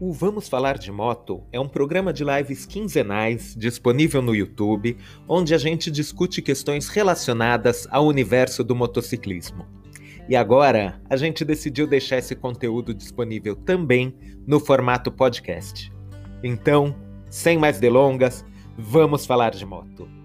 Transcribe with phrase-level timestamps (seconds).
[0.00, 4.96] O Vamos Falar de Moto é um programa de lives quinzenais disponível no YouTube,
[5.26, 9.66] onde a gente discute questões relacionadas ao universo do motociclismo.
[10.28, 14.14] E agora a gente decidiu deixar esse conteúdo disponível também
[14.46, 15.92] no formato podcast.
[16.44, 16.94] Então,
[17.28, 18.44] sem mais delongas,
[18.76, 20.17] vamos falar de moto.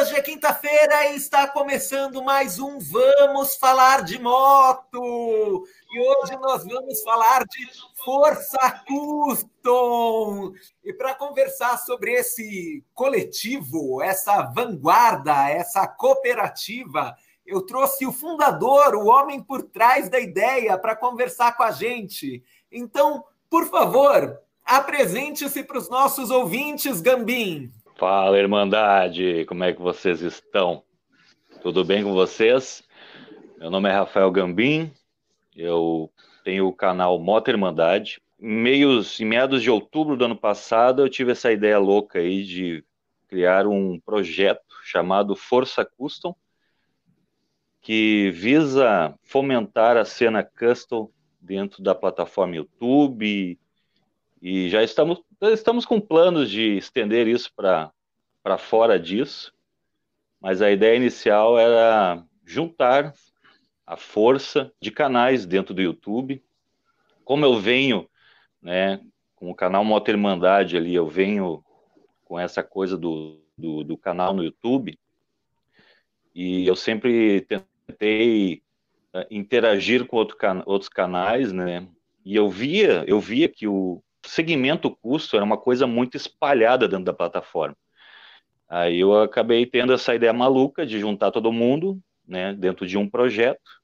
[0.00, 5.64] Hoje é quinta-feira e está começando mais um Vamos Falar de Moto.
[5.92, 7.68] E hoje nós vamos falar de
[8.04, 10.52] Força Custom.
[10.84, 19.08] E para conversar sobre esse coletivo, essa vanguarda, essa cooperativa, eu trouxe o fundador, o
[19.08, 22.44] homem por trás da ideia, para conversar com a gente.
[22.70, 27.72] Então, por favor, apresente-se para os nossos ouvintes, Gambim.
[27.98, 30.84] Fala, Irmandade, como é que vocês estão?
[31.60, 32.84] Tudo bem com vocês?
[33.58, 34.92] Meu nome é Rafael Gambim,
[35.56, 36.08] eu
[36.44, 38.22] tenho o canal Moto Irmandade.
[38.38, 42.84] Meios, em meados de outubro do ano passado, eu tive essa ideia louca aí de
[43.26, 46.36] criar um projeto chamado Força Custom,
[47.80, 53.58] que visa fomentar a cena custom dentro da plataforma YouTube
[54.40, 59.52] e já estamos, estamos com planos de estender isso para fora disso,
[60.40, 63.12] mas a ideia inicial era juntar
[63.86, 66.42] a força de canais dentro do YouTube.
[67.24, 68.08] Como eu venho
[68.62, 69.00] né,
[69.34, 71.64] com o canal Moto Irmandade ali, eu venho
[72.24, 74.98] com essa coisa do, do, do canal no YouTube,
[76.34, 78.62] e eu sempre tentei
[79.14, 81.88] uh, interagir com outro can outros canais, né?
[82.24, 87.04] E eu via, eu via que o, segmento custo era uma coisa muito espalhada dentro
[87.04, 87.76] da plataforma.
[88.68, 93.08] Aí eu acabei tendo essa ideia maluca de juntar todo mundo, né, dentro de um
[93.08, 93.80] projeto,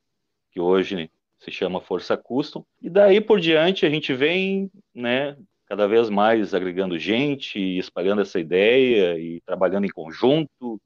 [0.52, 5.36] que hoje se chama Força Custom, e daí por diante a gente vem, né,
[5.66, 10.80] cada vez mais agregando gente, espalhando essa ideia e trabalhando em conjunto.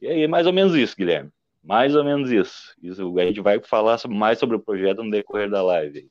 [0.00, 1.30] E aí é mais ou menos isso, Guilherme.
[1.62, 2.74] Mais ou menos isso.
[2.82, 6.10] isso a gente vai falar mais sobre o projeto no decorrer da live.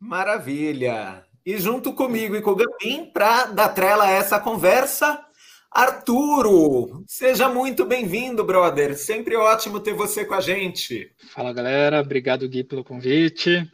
[0.00, 1.27] Maravilha!
[1.48, 5.18] E junto comigo e com o Gambim, para dar trela a essa conversa,
[5.70, 8.94] Arturo, seja muito bem-vindo, brother.
[8.94, 11.10] Sempre ótimo ter você com a gente.
[11.30, 12.02] Fala, galera.
[12.02, 13.66] Obrigado, Gui, pelo convite.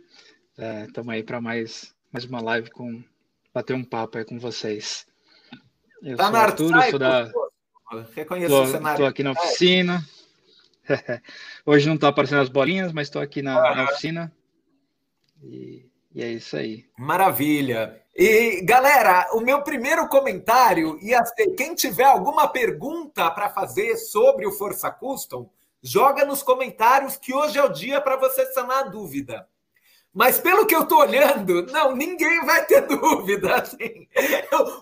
[0.87, 3.03] Estamos é, aí para mais, mais uma live com
[3.53, 5.05] bater um papo aí com vocês.
[6.01, 7.29] Eu tá sou Arturo, sou da.
[8.15, 8.95] Reconheço tô, o cenário.
[8.95, 10.09] Estou aqui na oficina.
[11.67, 14.33] Hoje não estão aparecendo as bolinhas, mas estou aqui na, na oficina.
[15.43, 16.85] E e é isso aí.
[16.97, 18.01] Maravilha.
[18.15, 24.47] E galera, o meu primeiro comentário ia ser: quem tiver alguma pergunta para fazer sobre
[24.47, 25.51] o Força Custom,
[25.83, 29.49] joga nos comentários que hoje é o dia para você sanar a dúvida.
[30.13, 33.57] Mas pelo que eu estou olhando, não, ninguém vai ter dúvida.
[33.57, 34.07] Assim.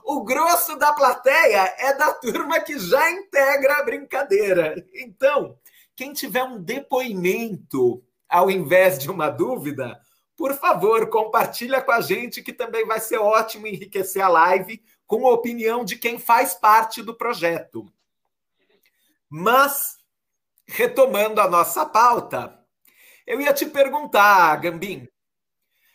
[0.04, 4.75] O grosso da plateia é da turma que já integra a brincadeira.
[4.92, 5.56] Então,
[5.97, 9.98] quem tiver um depoimento ao invés de uma dúvida,
[10.37, 15.26] por favor, compartilha com a gente que também vai ser ótimo enriquecer a live com
[15.26, 17.93] a opinião de quem faz parte do projeto.
[19.28, 19.98] Mas,
[20.66, 22.59] retomando a nossa pauta,
[23.26, 25.06] eu ia te perguntar, Gambim,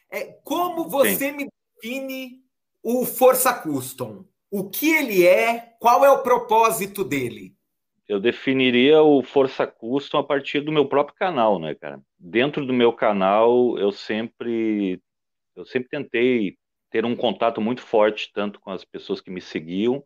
[0.09, 1.31] é, como você Sim.
[1.31, 2.43] me define
[2.81, 4.23] o Força Custom?
[4.49, 5.75] O que ele é?
[5.79, 7.56] Qual é o propósito dele?
[8.07, 12.01] Eu definiria o Força Custom a partir do meu próprio canal, né, cara?
[12.17, 15.01] Dentro do meu canal, eu sempre
[15.55, 16.57] eu sempre tentei
[16.89, 20.03] ter um contato muito forte tanto com as pessoas que me seguiam,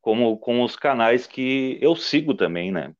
[0.00, 2.94] como com os canais que eu sigo também, né?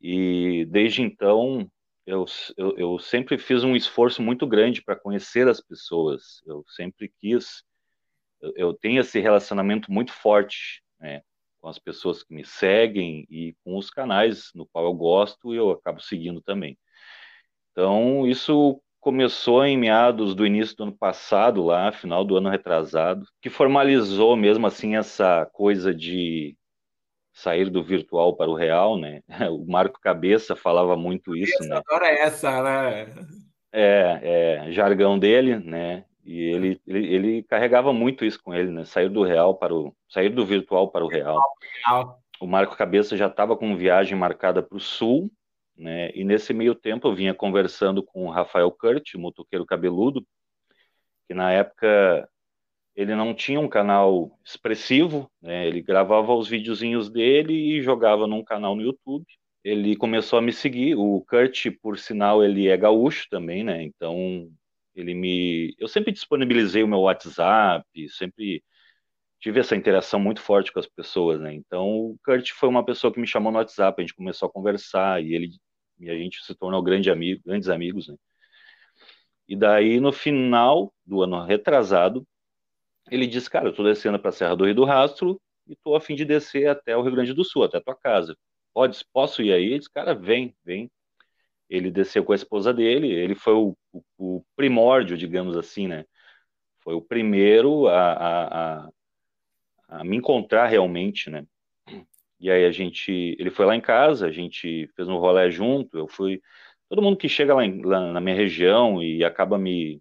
[0.00, 1.70] E desde então,
[2.06, 2.24] eu,
[2.56, 6.42] eu, eu sempre fiz um esforço muito grande para conhecer as pessoas.
[6.46, 7.62] Eu sempre quis,
[8.40, 11.22] eu, eu tenho esse relacionamento muito forte, né?
[11.60, 15.56] Com as pessoas que me seguem e com os canais no qual eu gosto e
[15.56, 16.78] eu acabo seguindo também.
[17.72, 23.24] Então, isso começou em meados do início do ano passado, lá, final do ano retrasado,
[23.40, 26.56] que formalizou mesmo assim essa coisa de
[27.32, 29.22] sair do virtual para o real, né?
[29.52, 31.82] O Marco Cabeça falava muito isso, Essa, né?
[32.02, 33.06] É essa, né?
[33.72, 34.20] É,
[34.66, 36.04] é, jargão dele, né?
[36.28, 38.84] E ele, ele, ele, carregava muito isso com ele, né?
[38.84, 41.42] Sair do real para o sair do virtual para o real.
[42.38, 45.32] O Marco Cabeça já estava com viagem marcada para o sul,
[45.74, 46.10] né?
[46.14, 50.22] E nesse meio tempo eu vinha conversando com o Rafael Kurt, motoqueiro cabeludo,
[51.26, 52.28] que na época
[52.94, 55.66] ele não tinha um canal expressivo, né?
[55.66, 59.24] Ele gravava os videozinhos dele e jogava num canal no YouTube.
[59.64, 60.94] ele começou a me seguir.
[60.94, 63.82] O Kurt, por sinal, ele é gaúcho também, né?
[63.82, 64.50] Então,
[64.98, 65.74] ele me.
[65.78, 68.62] Eu sempre disponibilizei o meu WhatsApp, sempre
[69.40, 71.54] tive essa interação muito forte com as pessoas, né?
[71.54, 74.52] Então, o Kurt foi uma pessoa que me chamou no WhatsApp, a gente começou a
[74.52, 75.50] conversar e ele
[76.00, 78.16] e a gente se tornou grande amigo, grandes amigos, né?
[79.48, 82.26] E daí, no final do ano retrasado,
[83.10, 85.96] ele disse, cara, eu tô descendo para a Serra do Rio do Rastro e tô
[85.96, 88.36] a fim de descer até o Rio Grande do Sul, até a tua casa.
[88.74, 89.64] Pode, posso ir aí?
[89.66, 90.90] Ele disse, cara, vem, vem.
[91.68, 96.04] Ele desceu com a esposa dele, ele foi o, o, o primórdio, digamos assim, né?
[96.80, 98.90] Foi o primeiro a, a, a,
[99.88, 101.46] a me encontrar realmente, né?
[102.40, 105.98] E aí a gente, ele foi lá em casa, a gente fez um rolê junto,
[105.98, 106.40] eu fui,
[106.88, 110.00] todo mundo que chega lá, em, lá na minha região e acaba me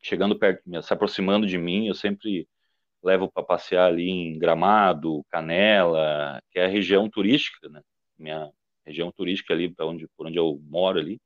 [0.00, 2.48] chegando perto, se aproximando de mim, eu sempre
[3.02, 7.82] levo para passear ali em Gramado, Canela, que é a região turística, né?
[8.18, 8.50] Minha
[8.86, 11.20] região turística ali, para onde, por onde eu moro ali.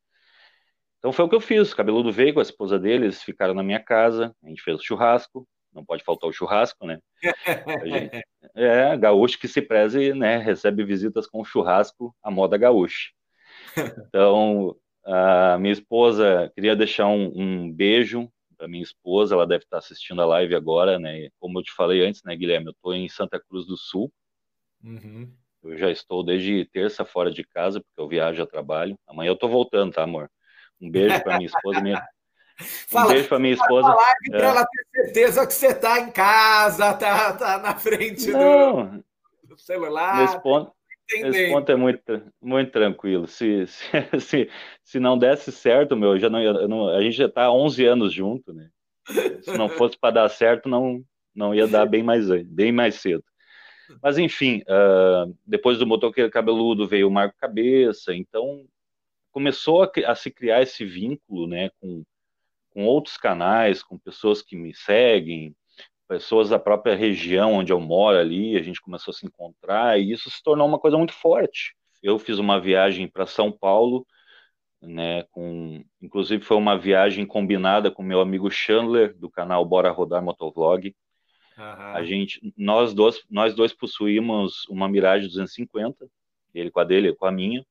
[1.02, 1.72] Então foi o que eu fiz.
[1.72, 4.78] O cabeludo veio com a esposa dele, eles ficaram na minha casa, a gente fez
[4.78, 5.44] o churrasco,
[5.74, 7.00] não pode faltar o churrasco, né?
[7.84, 8.22] Gente,
[8.54, 10.36] é, gaúcho que se preze, né?
[10.36, 13.10] Recebe visitas com churrasco, a moda gaúcha.
[14.06, 19.78] Então, a minha esposa, queria deixar um, um beijo para minha esposa, ela deve estar
[19.78, 21.30] assistindo a live agora, né?
[21.40, 22.66] Como eu te falei antes, né, Guilherme?
[22.66, 24.12] Eu estou em Santa Cruz do Sul.
[24.84, 25.34] Uhum.
[25.64, 28.96] Eu já estou desde terça fora de casa, porque eu viajo a trabalho.
[29.04, 30.30] Amanhã eu estou voltando, tá, amor?
[30.82, 31.80] Um beijo para minha esposa.
[31.80, 32.08] Minha...
[32.88, 33.96] Fala, um beijo para minha esposa.
[34.30, 34.44] Para é.
[34.44, 39.04] ela ter certeza que você está em casa, tá, tá na frente do,
[39.44, 40.18] do, celular.
[40.18, 40.72] Nesse ponto,
[41.08, 43.28] esse ponto é muito, muito tranquilo.
[43.28, 43.90] Se, se,
[44.20, 44.50] se,
[44.82, 48.12] se não desse certo, meu, já não, não, a gente já está há 11 anos
[48.12, 48.68] junto, né?
[49.42, 51.02] Se não fosse para dar certo, não,
[51.34, 53.24] não ia dar bem mais, bem mais cedo.
[54.02, 58.64] Mas, enfim, uh, depois do motoqueiro cabeludo veio o Marco Cabeça, então
[59.32, 62.04] começou a, a se criar esse vínculo né, com,
[62.70, 65.56] com outros canais, com pessoas que me seguem,
[66.06, 70.12] pessoas da própria região onde eu moro ali, a gente começou a se encontrar e
[70.12, 71.74] isso se tornou uma coisa muito forte.
[72.02, 74.06] Eu fiz uma viagem para São Paulo,
[74.80, 80.22] né, com, inclusive foi uma viagem combinada com meu amigo Chandler do canal Bora Rodar
[80.22, 80.94] Motovlog.
[81.56, 81.64] Uhum.
[81.64, 86.06] A gente, nós dois, nós dois possuímos uma Mirage 250,
[86.54, 87.64] ele com a dele, com a minha.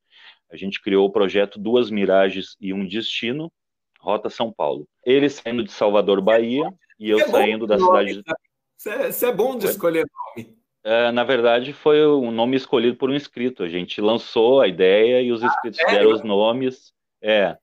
[0.52, 3.52] A gente criou o projeto Duas Mirages e um Destino,
[4.00, 4.88] Rota São Paulo.
[5.06, 8.38] Ele saindo de Salvador, Bahia, e eu é saindo da nome, cidade.
[8.78, 10.06] Você é bom de escolher
[10.36, 10.58] nome.
[10.84, 13.64] É, na verdade, foi um nome escolhido por um inscrito.
[13.64, 16.92] A gente lançou a ideia e os ah, inscritos ah, deram os nomes.
[17.22, 17.56] É.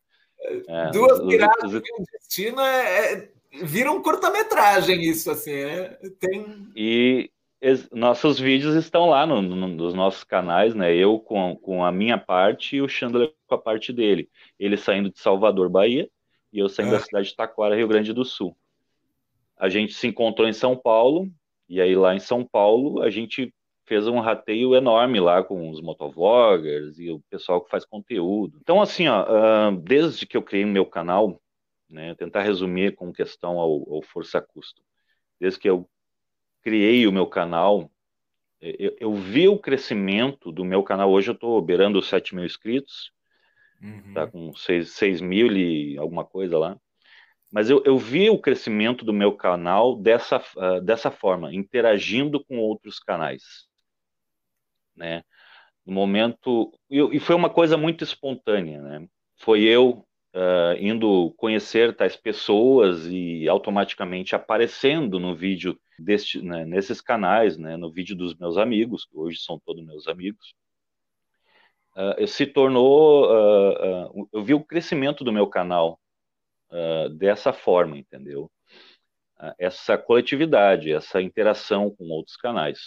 [0.68, 1.74] é Duas miradas os...
[1.74, 3.28] um destino é, é,
[3.64, 5.52] vira um curta-metragem isso, assim.
[5.52, 6.68] É, tem...
[6.76, 7.30] E
[7.92, 10.94] nossos vídeos estão lá no, no, nos nossos canais, né?
[10.94, 14.28] Eu com, com a minha parte e o Chandler com a parte dele.
[14.58, 16.08] Ele saindo de Salvador, Bahia,
[16.52, 18.56] e eu saindo da cidade de Taquara, Rio Grande do Sul
[19.58, 21.28] a gente se encontrou em São Paulo,
[21.68, 23.52] e aí lá em São Paulo a gente
[23.84, 28.58] fez um rateio enorme lá com os motovloggers e o pessoal que faz conteúdo.
[28.60, 31.40] Então, assim, ó, desde que eu criei o meu canal,
[31.88, 34.82] né, tentar resumir com questão ao, ao Força Custo,
[35.40, 35.88] desde que eu
[36.68, 37.90] criei o meu canal,
[38.60, 41.10] eu, eu, vi o crescimento do meu canal.
[41.10, 43.10] Hoje eu estou beirando os 7 mil inscritos,
[43.80, 44.12] uhum.
[44.12, 46.78] tá com 6, 6 mil e alguma coisa lá.
[47.50, 52.58] Mas eu, eu vi o crescimento do meu canal dessa, uh, dessa forma, interagindo com
[52.58, 53.66] outros canais.
[54.94, 55.22] Né?
[55.86, 56.70] No momento.
[56.90, 58.82] E foi uma coisa muito espontânea.
[58.82, 59.08] Né?
[59.36, 67.00] Foi eu uh, indo conhecer tais pessoas e automaticamente aparecendo no vídeo deste, né, nesses
[67.00, 70.54] canais, né, no vídeo dos meus amigos, que hoje são todos meus amigos.
[71.96, 73.26] Uh, se tornou.
[74.32, 75.98] eu vi o crescimento do meu canal
[76.70, 78.50] uh, dessa forma, entendeu?
[79.40, 82.78] Uh, essa coletividade, essa interação com outros canais.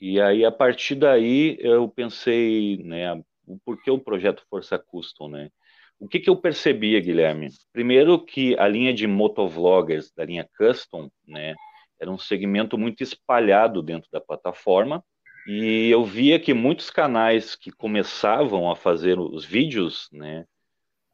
[0.00, 3.14] E aí, a partir daí, eu pensei, né,
[3.46, 5.50] o porquê o projeto Força Custom, né?
[5.98, 7.48] O que, que eu percebia, Guilherme?
[7.72, 11.54] Primeiro que a linha de motovloggers da linha Custom, né,
[11.98, 15.02] era um segmento muito espalhado dentro da plataforma,
[15.46, 20.44] e eu via que muitos canais que começavam a fazer os vídeos, né,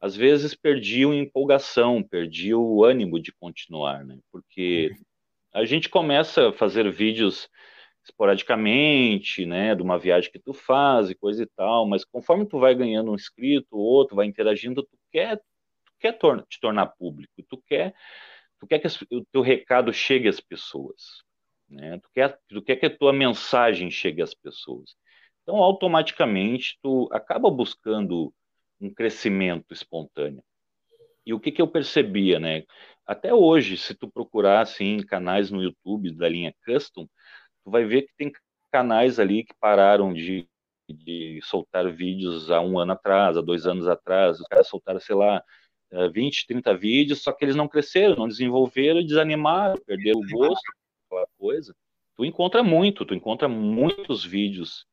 [0.03, 4.17] às vezes perdiam empolgação, perdiam o ânimo de continuar, né?
[4.33, 5.05] Porque uhum.
[5.53, 7.47] a gente começa a fazer vídeos
[8.03, 12.59] esporadicamente, né, de uma viagem que tu faz e coisa e tal, mas conforme tu
[12.59, 17.33] vai ganhando um inscrito, outro, vai interagindo, tu quer, tu quer tor te tornar público,
[17.49, 17.93] tu quer,
[18.59, 21.23] tu quer que o teu recado chegue às pessoas,
[21.69, 21.99] né?
[21.99, 24.95] Tu quer, tu quer que a tua mensagem chegue às pessoas.
[25.41, 28.33] Então, automaticamente, tu acaba buscando
[28.79, 30.43] um crescimento espontâneo.
[31.25, 32.63] E o que, que eu percebia, né?
[33.05, 37.07] Até hoje, se tu procurar, assim, canais no YouTube da linha Custom,
[37.63, 38.31] tu vai ver que tem
[38.71, 40.47] canais ali que pararam de,
[40.89, 45.15] de soltar vídeos há um ano atrás, há dois anos atrás, os caras soltaram, sei
[45.15, 45.43] lá,
[46.11, 50.63] 20, 30 vídeos, só que eles não cresceram, não desenvolveram, desanimaram, perderam o gosto,
[51.05, 51.75] aquela coisa.
[52.15, 54.87] Tu encontra muito, tu encontra muitos vídeos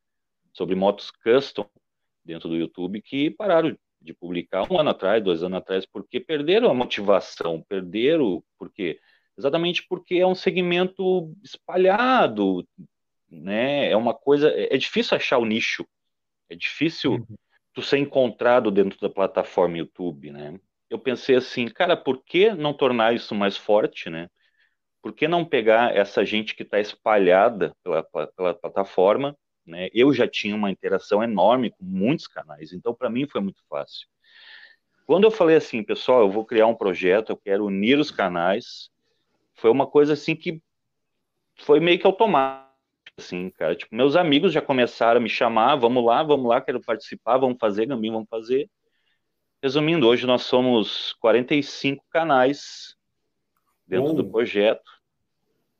[0.52, 1.66] sobre motos custom
[2.24, 6.70] dentro do YouTube que pararam de publicar um ano atrás, dois anos atrás, porque perderam
[6.70, 8.98] a motivação, perderam, porque
[9.40, 12.66] exatamente porque é um segmento espalhado,
[13.30, 13.90] né?
[13.90, 15.86] É uma coisa, é, é difícil achar o nicho,
[16.48, 17.36] é difícil uhum.
[17.74, 20.58] tu ser encontrado dentro da plataforma YouTube, né?
[20.88, 24.28] Eu pensei assim, cara, por que não tornar isso mais forte, né?
[25.02, 28.02] Por que não pegar essa gente que está espalhada pela,
[28.36, 29.36] pela plataforma
[29.70, 29.88] né?
[29.94, 34.06] Eu já tinha uma interação enorme com muitos canais, então para mim foi muito fácil.
[35.06, 38.90] Quando eu falei assim, pessoal, eu vou criar um projeto, eu quero unir os canais,
[39.60, 40.62] foi uma coisa assim que
[41.56, 42.70] foi meio que automático,
[43.18, 43.76] assim, cara.
[43.76, 47.58] Tipo, meus amigos já começaram a me chamar, vamos lá, vamos lá, quero participar, vamos
[47.60, 48.70] fazer, Gambim, vamos fazer.
[49.62, 52.96] Resumindo, hoje nós somos 45 canais
[53.86, 54.90] dentro do projeto.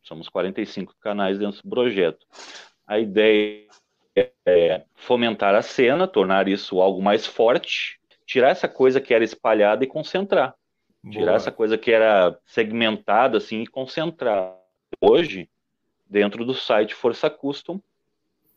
[0.03, 2.27] Somos 45 canais dentro do projeto.
[2.87, 3.67] A ideia
[4.45, 9.85] é fomentar a cena, tornar isso algo mais forte, tirar essa coisa que era espalhada
[9.85, 10.55] e concentrar.
[11.03, 11.13] Boa.
[11.15, 14.57] Tirar essa coisa que era segmentada assim e concentrar.
[15.01, 15.49] Hoje,
[16.09, 17.77] dentro do site Força Custom,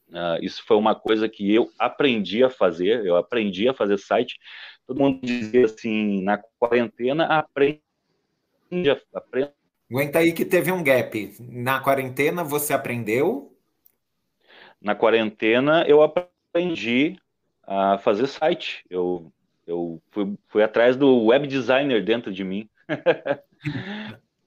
[0.09, 4.39] uh, isso foi uma coisa que eu aprendi a fazer, eu aprendi a fazer site.
[4.85, 7.81] Todo mundo dizia assim, na quarentena, aprende,
[9.13, 9.51] aprende.
[9.89, 11.35] Aguenta aí que teve um gap.
[11.39, 13.53] Na quarentena você aprendeu
[14.83, 17.15] na quarentena eu aprendi
[17.65, 18.83] a fazer site.
[18.89, 19.31] Eu,
[19.65, 22.69] eu fui, fui atrás do web designer dentro de mim.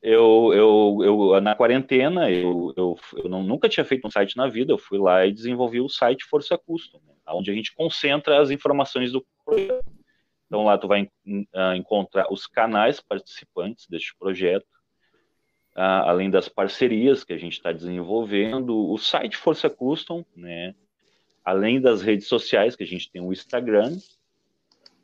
[0.02, 4.46] eu, eu, eu, na quarentena, eu, eu, eu não, nunca tinha feito um site na
[4.46, 4.72] vida.
[4.72, 8.50] Eu fui lá e desenvolvi o site Força Custom, né, onde a gente concentra as
[8.50, 9.84] informações do projeto.
[10.46, 14.66] Então lá tu vai uh, encontrar os canais participantes deste projeto,
[15.76, 20.74] uh, além das parcerias que a gente está desenvolvendo, o site Força Custom, né?
[21.44, 23.96] Além das redes sociais, que a gente tem o Instagram,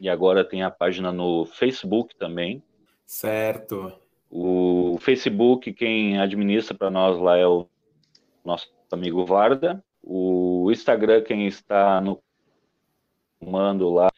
[0.02, 2.60] e agora tem a página no Facebook também.
[3.06, 3.92] Certo.
[4.28, 7.68] O Facebook, quem administra para nós lá é o
[8.44, 9.80] nosso amigo Varda.
[10.02, 12.20] O Instagram, quem está no
[13.38, 14.10] comando lá.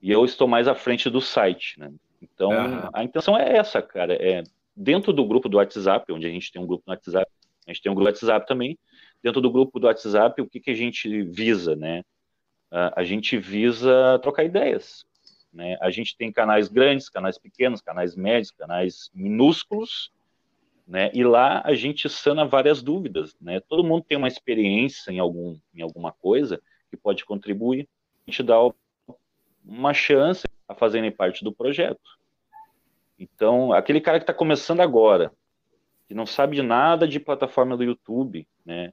[0.00, 1.92] E eu estou mais à frente do site, né?
[2.22, 2.88] Então, uhum.
[2.90, 4.42] a intenção é essa, cara, é
[4.74, 7.30] dentro do grupo do WhatsApp, onde a gente tem um grupo no WhatsApp,
[7.66, 8.78] a gente tem um grupo do WhatsApp também.
[9.22, 12.02] Dentro do grupo do WhatsApp, o que, que a gente visa, né?
[12.74, 15.06] Uh, a gente visa trocar ideias.
[15.52, 15.78] Né?
[15.80, 20.10] A gente tem canais grandes, canais pequenos, canais médios, canais minúsculos,
[20.84, 21.08] né?
[21.14, 23.60] E lá a gente sana várias dúvidas, né?
[23.60, 27.88] Todo mundo tem uma experiência em algum em alguma coisa que pode contribuir.
[28.26, 28.56] A gente dá
[29.64, 32.18] uma chance a fazerem parte do projeto.
[33.16, 35.32] Então, aquele cara que está começando agora,
[36.08, 38.92] que não sabe de nada de plataforma do YouTube, né?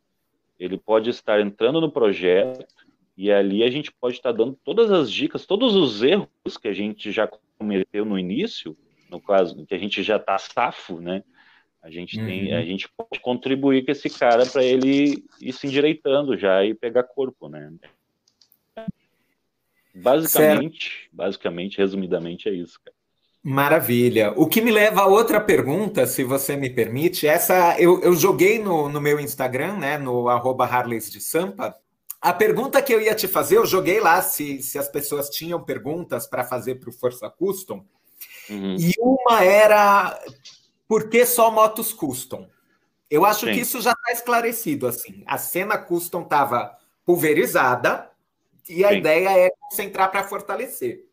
[0.60, 2.81] Ele pode estar entrando no projeto
[3.22, 6.74] e ali a gente pode estar dando todas as dicas, todos os erros que a
[6.74, 8.76] gente já cometeu no início,
[9.12, 11.24] no caso que a gente já está safo, né?
[11.84, 12.26] A gente uhum.
[12.26, 16.74] tem, a gente pode contribuir com esse cara para ele ir se endireitando já e
[16.74, 17.72] pegar corpo, né?
[19.94, 21.10] Basicamente, certo.
[21.16, 22.98] basicamente, resumidamente é isso, cara.
[23.44, 24.34] Maravilha.
[24.36, 27.28] O que me leva a outra pergunta, se você me permite.
[27.28, 30.00] Essa eu, eu joguei no, no meu Instagram, né?
[30.00, 31.76] No arroba Harleys de Sampa.
[32.22, 35.64] A pergunta que eu ia te fazer, eu joguei lá se, se as pessoas tinham
[35.64, 37.84] perguntas para fazer para o Força Custom.
[38.50, 38.76] Uhum.
[38.78, 40.22] E uma era
[40.88, 42.48] por que só motos custom?
[43.10, 43.54] Eu acho Sim.
[43.54, 44.88] que isso já está esclarecido.
[44.88, 45.24] assim.
[45.26, 48.10] A cena custom estava pulverizada
[48.70, 48.98] e a Sim.
[48.98, 51.06] ideia é concentrar para fortalecer.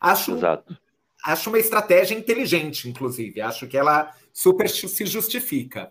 [0.00, 0.78] Acho Exato
[1.24, 3.40] acho uma estratégia inteligente, inclusive.
[3.40, 5.90] Acho que ela super se justifica.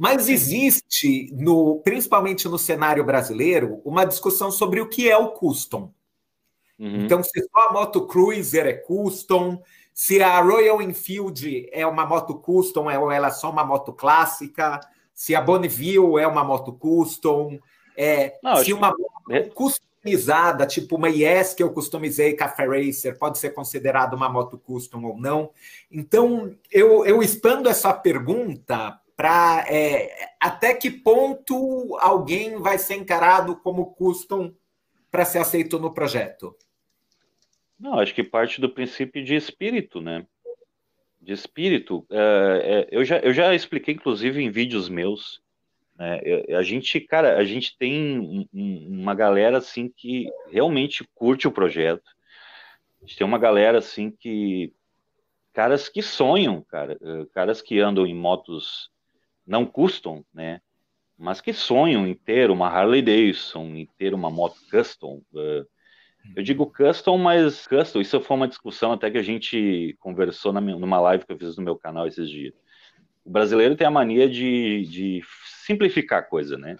[0.00, 5.92] Mas existe, no, principalmente no cenário brasileiro, uma discussão sobre o que é o custom.
[6.78, 7.04] Uhum.
[7.04, 12.34] Então, se só a moto cruiser é custom, se a Royal Enfield é uma moto
[12.36, 14.80] custom ou ela é só uma moto clássica,
[15.12, 17.58] se a Bonneville é uma moto custom,
[17.94, 18.94] é, Não, se uma
[19.28, 24.28] moto custom customizada, tipo uma IS que eu customizei Café Racer, pode ser considerado uma
[24.28, 25.50] moto custom ou não.
[25.90, 33.54] Então, eu, eu expando essa pergunta para é, até que ponto alguém vai ser encarado
[33.54, 34.50] como custom
[35.10, 36.56] para ser aceito no projeto?
[37.78, 40.26] Não, acho que parte do princípio de espírito, né?
[41.20, 42.06] De espírito.
[42.08, 45.42] É, é, eu, já, eu já expliquei, inclusive, em vídeos meus.
[45.98, 46.18] Né?
[46.56, 52.08] a gente, cara, a gente tem um, uma galera assim que realmente curte o projeto.
[53.02, 54.72] A gente tem uma galera assim que
[55.52, 58.90] caras que sonham, cara, eh, caras que andam em motos
[59.50, 60.60] não custom, né?
[61.18, 65.20] Mas que sonham em ter uma Harley Davidson, em ter uma moto custom.
[65.34, 65.66] Uh,
[66.36, 70.60] eu digo custom, mas custom, isso foi uma discussão até que a gente conversou na,
[70.60, 72.54] numa live que eu fiz no meu canal esses dias.
[73.24, 75.22] O brasileiro tem a mania de, de
[75.66, 76.76] simplificar a coisa, né?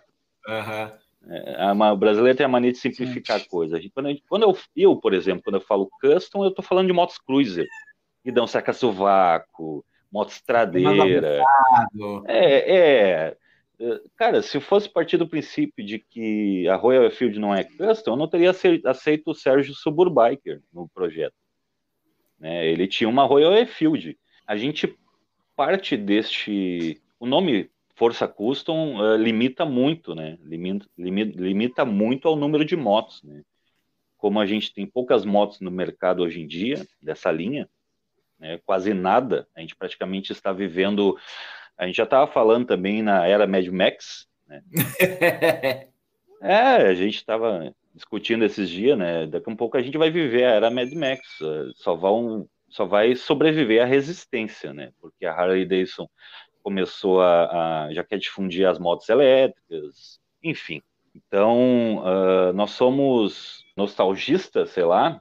[0.46, 1.34] Uhum.
[1.34, 3.80] É, o brasileiro tem a mania de simplificar a coisa.
[3.92, 7.18] Quando, quando eu, eu, por exemplo, quando eu falo custom, eu estou falando de motos
[7.18, 7.66] cruiser,
[8.22, 11.42] que dão saca-sovaco, moto estradeira.
[12.26, 13.36] É, é,
[14.16, 18.16] Cara, se fosse partir do princípio de que a Royal Enfield não é custom, eu
[18.16, 21.34] não teria aceito o Sérgio Suburbiker no projeto.
[22.38, 22.66] Né?
[22.66, 24.18] Ele tinha uma Royal Enfield.
[24.46, 24.94] A gente
[25.56, 27.00] parte deste.
[27.18, 30.38] O nome Força Custom uh, limita muito, né?
[30.42, 33.42] Limita, limita, limita, muito ao número de motos, né?
[34.16, 37.68] Como a gente tem poucas motos no mercado hoje em dia, dessa linha,
[38.40, 38.58] né?
[38.64, 41.16] quase nada, a gente praticamente está vivendo
[41.80, 44.62] a gente já estava falando também na era Mad Max, né?
[46.42, 46.56] é,
[46.88, 49.26] a gente estava discutindo esses dias, né?
[49.26, 52.46] Daqui a um pouco a gente vai viver a era Mad Max, eh, só vão
[52.68, 54.92] só vai sobreviver a resistência, né?
[55.00, 56.06] Porque a Harley Davidson
[56.62, 60.82] começou a, a já quer difundir as motos elétricas, enfim.
[61.14, 65.20] Então, uh, nós somos nostalgistas, sei lá,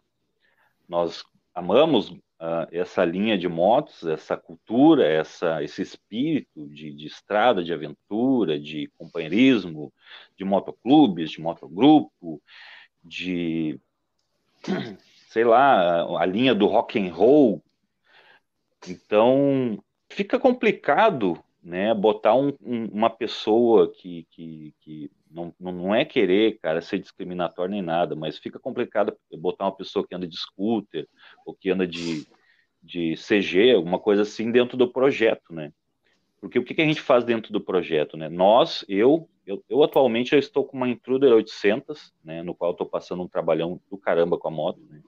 [0.87, 1.23] nós
[1.55, 7.73] amamos uh, essa linha de motos, essa cultura, essa, esse espírito de, de estrada, de
[7.73, 9.93] aventura, de companheirismo,
[10.37, 12.41] de motoclubes, de motogrupo,
[13.03, 13.79] de
[15.29, 17.63] sei lá, a linha do rock and roll.
[18.87, 26.03] Então, fica complicado né, botar um, um, uma pessoa que, que, que não, não é
[26.03, 30.37] querer, cara, ser discriminatório nem nada, mas fica complicado botar uma pessoa que anda de
[30.37, 31.07] scooter
[31.45, 32.25] ou que anda de,
[32.81, 35.71] de CG, alguma coisa assim, dentro do projeto, né?
[36.41, 38.29] Porque o que, que a gente faz dentro do projeto, né?
[38.29, 42.87] Nós, eu, eu, eu atualmente eu estou com uma Intruder 800, né, no qual estou
[42.87, 45.01] passando um trabalhão do caramba com a moto, né?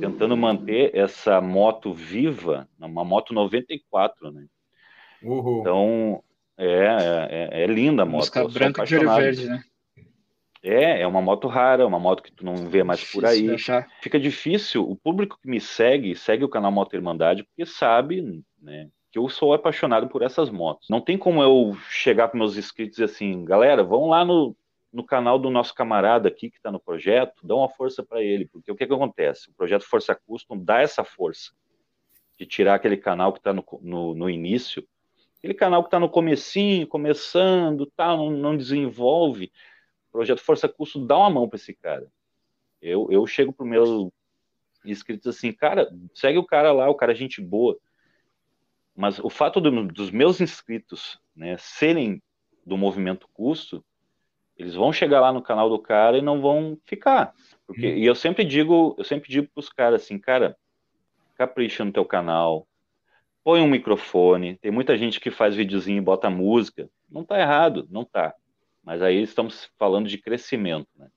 [0.00, 4.46] tentando manter essa moto viva, uma moto 94, né?
[5.22, 5.60] Uhum.
[5.60, 6.24] Então,
[6.56, 8.20] é, é, é, linda a moto.
[8.20, 9.62] Música branca de verde, né?
[10.62, 13.54] É, é uma moto rara, uma moto que tu não vê mais por aí.
[14.00, 14.88] Fica difícil.
[14.88, 19.28] O público que me segue, segue o canal Moto Irmandade, porque sabe, né, que eu
[19.28, 20.88] sou apaixonado por essas motos.
[20.88, 24.56] Não tem como eu chegar para meus inscritos e assim, galera, vão lá no,
[24.94, 28.46] no canal do nosso camarada aqui que está no projeto, dá uma força para ele,
[28.46, 29.50] porque o que, que acontece?
[29.50, 31.52] O projeto Força Custom dá essa força
[32.38, 34.86] de tirar aquele canal que está no, no, no, início,
[35.44, 39.52] aquele canal que está no comecinho, começando, tá, não, não desenvolve,
[40.10, 42.10] projeto Força Custo dá uma mão para esse cara.
[42.80, 44.12] Eu, eu chego para o meu
[44.86, 47.78] inscritos assim, cara, segue o cara lá, o cara é gente boa.
[48.96, 52.22] Mas o fato do, dos meus inscritos né, serem
[52.64, 53.84] do movimento custo,
[54.56, 57.34] eles vão chegar lá no canal do cara e não vão ficar.
[57.66, 57.96] Porque, hum.
[57.96, 60.56] E eu sempre digo, eu sempre digo para os caras assim, cara,
[61.36, 62.66] capricha no teu canal,
[63.44, 64.56] põe um microfone.
[64.56, 66.88] Tem muita gente que faz videozinho e bota música.
[67.08, 68.34] Não tá errado, não tá.
[68.82, 71.08] Mas aí estamos falando de crescimento, né?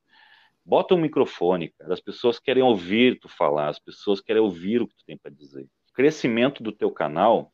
[0.64, 1.94] Bota um microfone, cara.
[1.94, 5.32] As pessoas querem ouvir tu falar, as pessoas querem ouvir o que tu tem para
[5.32, 5.64] dizer.
[5.90, 7.52] O crescimento do teu canal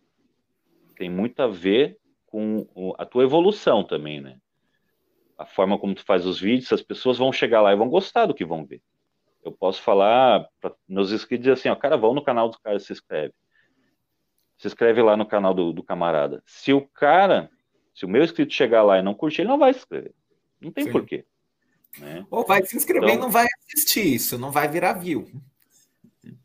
[0.98, 4.40] tem muito a ver com a tua evolução também, né?
[5.38, 8.26] A forma como tu faz os vídeos, as pessoas vão chegar lá e vão gostar
[8.26, 8.82] do que vão ver.
[9.44, 12.80] Eu posso falar para meus inscritos assim, ó, cara, vão no canal do cara e
[12.80, 13.34] se inscreve.
[14.63, 16.41] Se inscreve lá no canal do, do camarada.
[16.45, 17.49] Se o cara
[17.93, 20.13] se o meu inscrito chegar lá e não curtir, ele não vai se inscrever.
[20.60, 20.91] Não tem Sim.
[20.91, 21.26] porquê.
[21.99, 22.26] Né?
[22.32, 25.30] Ou vai se inscrever então, e não vai assistir isso, não vai virar view.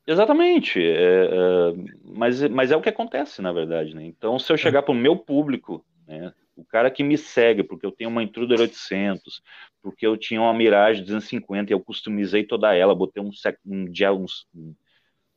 [0.06, 0.78] Exatamente.
[0.78, 3.94] É, é, mas, mas é o que acontece, na verdade.
[3.94, 4.04] Né?
[4.04, 7.86] Então, se eu chegar para o meu público, né, o cara que me segue, porque
[7.86, 9.40] eu tenho uma Intruder 800,
[9.80, 13.30] porque eu tinha uma Mirage 250 e eu customizei toda ela, botei um,
[13.64, 14.74] um, um, um,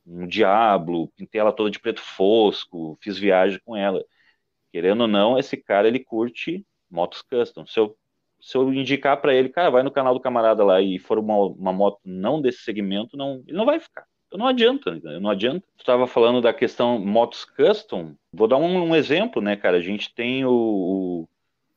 [0.06, 4.04] um Diablo, pintei ela toda de preto fosco, fiz viagem com ela
[4.72, 7.66] querendo ou não, esse cara ele curte motos custom.
[7.66, 7.94] Se eu,
[8.40, 11.36] se eu indicar para ele, cara, vai no canal do camarada lá e for uma,
[11.36, 14.06] uma moto não desse segmento, não, ele não vai ficar.
[14.26, 15.60] Então não adianta, não adianta.
[15.76, 19.76] Tu estava falando da questão motos custom, vou dar um, um, exemplo, né, cara?
[19.76, 21.28] A gente tem o, o,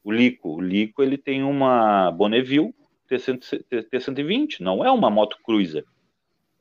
[0.06, 0.56] o Lico.
[0.56, 2.74] O Lico ele tem uma Bonneville
[3.10, 5.84] T120, não é uma moto cruiser.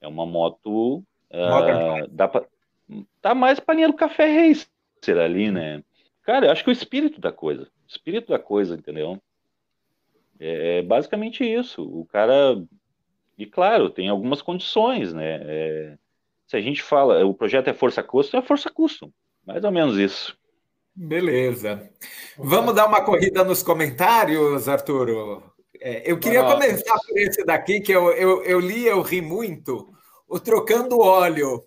[0.01, 1.03] É uma moto.
[1.35, 2.45] Uh, dá pra,
[3.21, 5.83] tá mais para linha do café racer ali, né?
[6.23, 7.63] Cara, eu acho que o espírito da coisa.
[7.63, 9.21] O espírito da coisa, entendeu?
[10.39, 11.83] É, é basicamente isso.
[11.83, 12.57] O cara
[13.37, 15.41] e claro, tem algumas condições, né?
[15.43, 15.99] É,
[16.47, 19.11] se a gente fala, o projeto é força custom, é força custom,
[19.45, 20.37] mais ou menos isso.
[20.95, 21.91] Beleza.
[22.39, 25.43] Vamos dar uma corrida nos comentários, Arturo?
[25.81, 26.55] É, eu queria Nossa.
[26.55, 29.93] começar por esse daqui, que eu, eu, eu li, eu ri muito.
[30.29, 31.63] O Trocando Óleo.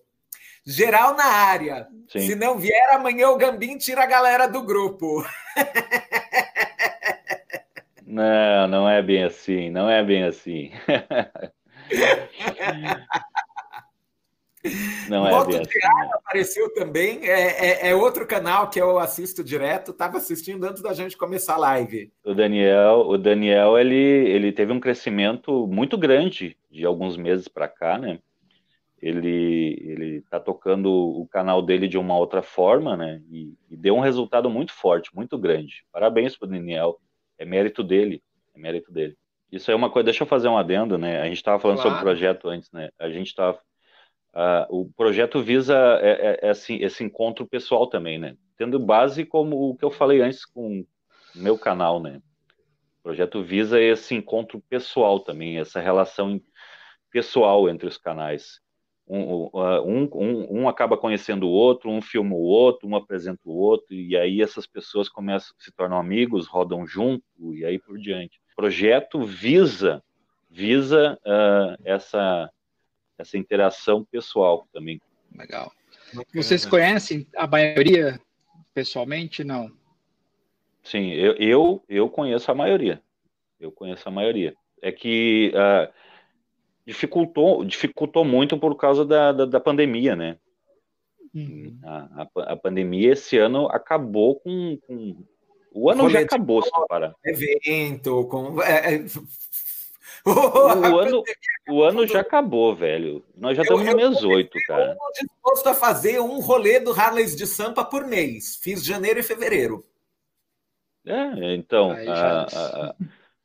[0.65, 1.87] Geral na área.
[2.09, 2.27] Sim.
[2.27, 5.25] Se não vier, amanhã o Gambim tira a galera do grupo.
[8.09, 10.71] Não, não é bem assim, não é bem assim.
[15.07, 15.79] Não é Moto assim,
[16.11, 20.93] apareceu também, é, é, é, outro canal que eu assisto direto, estava assistindo antes da
[20.93, 22.11] gente começar a live.
[22.23, 27.67] O Daniel, o Daniel ele, ele teve um crescimento muito grande de alguns meses para
[27.67, 28.19] cá, né?
[29.01, 33.21] Ele ele está tocando o canal dele de uma outra forma, né?
[33.29, 35.85] E, e deu um resultado muito forte, muito grande.
[35.91, 36.99] Parabéns para o Daniel,
[37.37, 38.23] é mérito dele,
[38.55, 39.15] é mérito dele.
[39.51, 41.21] Isso é uma coisa, deixa eu fazer um adendo, né?
[41.21, 41.89] A gente estava falando claro.
[41.91, 42.89] sobre o projeto antes, né?
[42.99, 43.59] A gente estava.
[44.33, 48.35] Uh, o projeto visa é, é, é, assim, esse encontro pessoal também, né?
[48.57, 50.85] Tendo base como o que eu falei antes com o
[51.35, 52.21] meu canal, né?
[52.99, 56.41] O projeto visa esse encontro pessoal também, essa relação
[57.09, 58.59] pessoal entre os canais.
[59.09, 63.55] Um, um, um, um, acaba conhecendo o outro, um filma o outro, um apresenta o
[63.55, 67.23] outro, e aí essas pessoas começam, se tornam amigos, rodam junto,
[67.55, 70.03] e aí por diante projeto visa
[70.49, 72.51] visa uh, essa
[73.17, 74.99] essa interação pessoal também.
[75.35, 75.71] Legal.
[76.33, 78.19] Vocês conhecem a maioria
[78.73, 79.43] pessoalmente?
[79.43, 79.71] Não.
[80.83, 83.01] Sim, eu, eu, eu conheço a maioria.
[83.59, 84.55] Eu conheço a maioria.
[84.81, 85.91] É que uh,
[86.87, 90.37] dificultou, dificultou muito por causa da, da, da pandemia, né?
[91.35, 91.77] Uhum.
[91.83, 95.17] A, a, a, pandemia esse ano acabou com, com
[95.73, 97.13] o ano já acabou, se para.
[97.25, 98.61] Evento, com.
[98.63, 99.05] É, é...
[100.25, 101.23] o, ano,
[101.69, 103.23] o ano já acabou, velho.
[103.35, 104.85] Nós já estamos no mês 8, cara.
[104.85, 108.57] Eu estou disposto a fazer um rolê do Harleys de Sampa por mês.
[108.63, 109.85] Fiz janeiro e fevereiro.
[111.05, 112.95] É, então, a, a,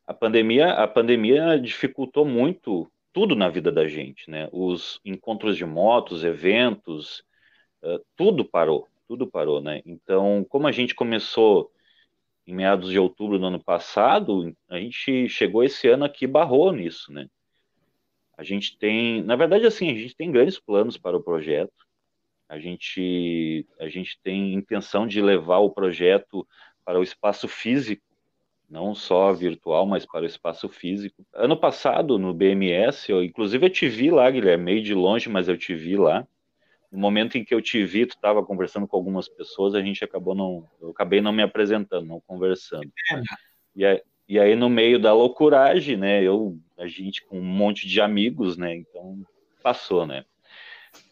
[0.06, 4.48] a, pandemia, a pandemia dificultou muito tudo na vida da gente, né?
[4.52, 7.24] Os encontros de motos, eventos,
[7.82, 9.82] uh, tudo parou, tudo parou, né?
[9.84, 11.70] Então, como a gente começou
[12.46, 17.12] em meados de outubro do ano passado, a gente chegou esse ano aqui barrou nisso,
[17.12, 17.28] né?
[18.36, 21.72] A gente tem, na verdade, assim, a gente tem grandes planos para o projeto.
[22.48, 26.46] A gente, a gente tem intenção de levar o projeto
[26.84, 28.02] para o espaço físico,
[28.72, 31.24] não só virtual, mas para o espaço físico.
[31.34, 35.46] Ano passado, no BMS, eu, inclusive eu te vi lá, Guilherme, meio de longe, mas
[35.46, 36.26] eu te vi lá
[36.92, 40.04] no momento em que eu te vi, tu estava conversando com algumas pessoas, a gente
[40.04, 42.92] acabou não, eu acabei não me apresentando, não conversando.
[43.74, 47.88] E aí, e aí no meio da loucuragem, né, eu, a gente com um monte
[47.88, 49.18] de amigos, né, então
[49.62, 50.26] passou, né.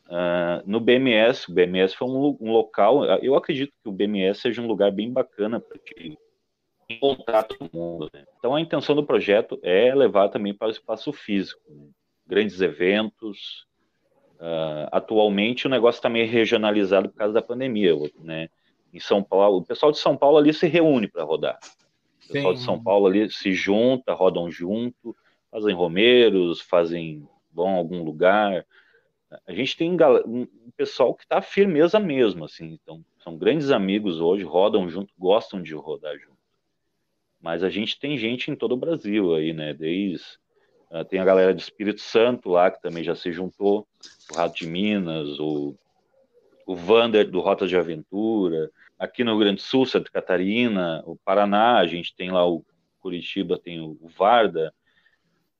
[0.07, 4.61] Uh, no BMS, o BMS foi um, um, local, eu acredito que o BMS seja
[4.61, 5.79] um lugar bem bacana para
[6.95, 8.11] encontrar todo mundo.
[8.13, 8.25] Né?
[8.39, 11.89] Então a intenção do projeto é levar também para o espaço físico, né?
[12.27, 13.67] grandes eventos,
[14.41, 18.49] Uh, atualmente o negócio está meio regionalizado por causa da pandemia, né?
[18.91, 21.59] Em São Paulo, o pessoal de São Paulo ali se reúne para rodar.
[22.25, 22.59] O pessoal Sim.
[22.59, 25.15] de São Paulo ali se junta, rodam junto,
[25.51, 28.65] fazem romeiros, fazem vão a algum lugar.
[29.47, 32.79] A gente tem um pessoal que está firmeza mesmo, assim.
[32.83, 36.40] Então, são grandes amigos hoje, rodam junto, gostam de rodar junto.
[37.41, 39.73] Mas a gente tem gente em todo o Brasil aí, né?
[39.73, 40.39] Desde
[40.91, 43.87] Uh, tem a galera do Espírito Santo lá, que também já se juntou,
[44.33, 45.77] o Rato de Minas, o,
[46.67, 48.69] o Vander do Rota de Aventura.
[48.99, 52.65] Aqui no Rio Grande do Sul, Santa Catarina, o Paraná, a gente tem lá o
[52.99, 54.75] Curitiba, tem o, o Varda.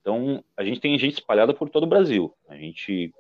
[0.01, 2.35] Então, a gente tem gente espalhada por todo o Brasil.
[2.49, 3.15] A gente,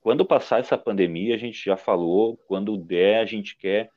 [0.00, 3.88] quando passar essa pandemia, a gente já falou, quando der, a gente quer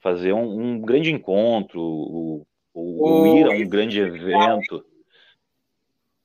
[0.00, 4.84] fazer um, um grande encontro, ou, ou, ou ir a um grande evento.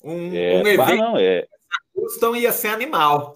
[0.03, 1.47] Um, é, um evento não, é...
[1.95, 3.35] Houston ia ser animal.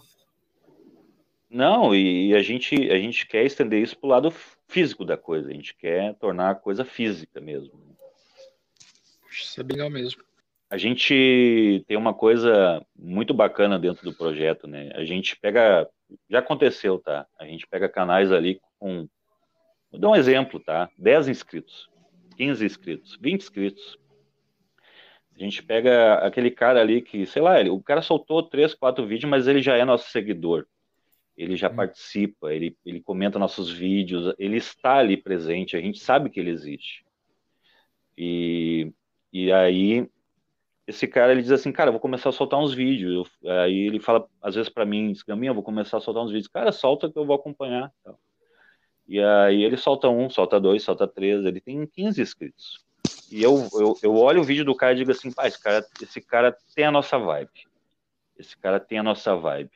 [1.49, 4.33] Não, e a gente, a gente quer estender isso para o lado
[4.67, 7.73] físico da coisa, a gente quer tornar a coisa física mesmo.
[9.31, 10.21] Isso é legal mesmo.
[10.69, 14.91] a gente tem uma coisa muito bacana dentro do projeto, né?
[14.93, 15.89] A gente pega,
[16.29, 17.25] já aconteceu, tá?
[17.39, 19.07] A gente pega canais ali com,
[19.91, 20.87] vou dar um exemplo, tá?
[20.99, 21.88] 10 inscritos,
[22.39, 23.99] 15 inscritos, 20 inscritos.
[25.35, 29.29] A gente pega aquele cara ali que, sei lá, o cara soltou três, quatro vídeos,
[29.29, 30.65] mas ele já é nosso seguidor.
[31.35, 31.75] Ele já hum.
[31.75, 36.49] participa, ele, ele comenta nossos vídeos, ele está ali presente, a gente sabe que ele
[36.49, 37.05] existe.
[38.17, 38.93] E,
[39.33, 40.09] e aí
[40.87, 43.29] esse cara ele diz assim, cara, vou começar a soltar uns vídeos.
[43.63, 46.47] Aí ele fala às vezes para mim, Gaminha, eu vou começar a soltar uns vídeos.
[46.47, 47.91] Cara, solta que eu vou acompanhar.
[49.09, 51.43] E aí ele solta um, solta dois, solta três.
[51.43, 52.85] Ele tem 15 inscritos.
[53.31, 55.83] E eu, eu, eu olho o vídeo do cara e digo assim, pá, esse cara,
[55.99, 57.49] esse cara tem a nossa vibe.
[58.37, 59.71] Esse cara tem a nossa vibe.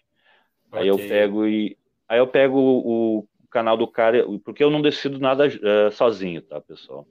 [0.68, 0.82] Okay.
[0.82, 1.76] Aí eu pego e
[2.08, 6.42] aí eu pego o, o, canal do cara, porque eu não decido nada uh, sozinho,
[6.42, 7.08] tá, pessoal?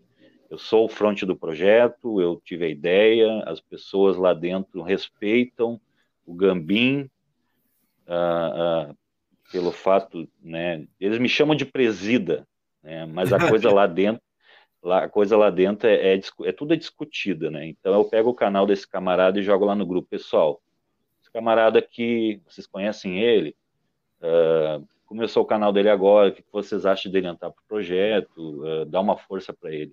[0.48, 5.80] Eu sou o fronte do projeto, eu tive a ideia, as pessoas lá dentro respeitam
[6.26, 7.08] o Gambim
[8.06, 8.96] uh, uh,
[9.52, 10.86] pelo fato, né?
[10.98, 12.48] Eles me chamam de presida,
[12.82, 13.04] né?
[13.06, 14.22] Mas a coisa lá dentro,
[14.82, 17.66] lá, a coisa lá dentro é, é, é tudo é discutida, né?
[17.66, 20.60] Então eu pego o canal desse camarada e jogo lá no grupo pessoal.
[21.20, 23.54] Esse camarada aqui, vocês conhecem ele?
[24.20, 28.64] Uh, começou o canal dele agora, o que vocês acham dele entrar para o projeto?
[28.64, 29.92] Uh, dá uma força para ele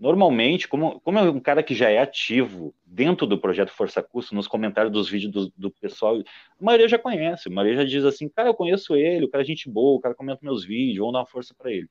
[0.00, 4.34] normalmente, como, como é um cara que já é ativo dentro do projeto Força Custo,
[4.34, 8.04] nos comentários dos vídeos do, do, pessoal, a maioria já conhece, a maioria já diz
[8.06, 11.00] assim, cara, eu conheço ele, o cara é gente boa, o cara comenta meus vídeos,
[11.00, 11.86] vamos dar uma força para ele.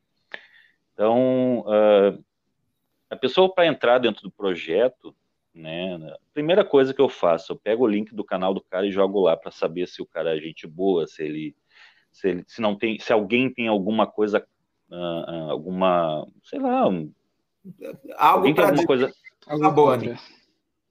[0.91, 2.23] Então, uh,
[3.11, 5.15] a pessoa para entrar dentro do projeto,
[5.53, 8.87] né, a primeira coisa que eu faço, eu pego o link do canal do cara
[8.87, 11.55] e jogo lá para saber se o cara é gente boa, se ele,
[12.11, 14.43] se ele, se não tem, se alguém tem alguma coisa,
[14.89, 17.13] uh, alguma, sei lá, um,
[18.17, 19.13] Algo para alguma coisa.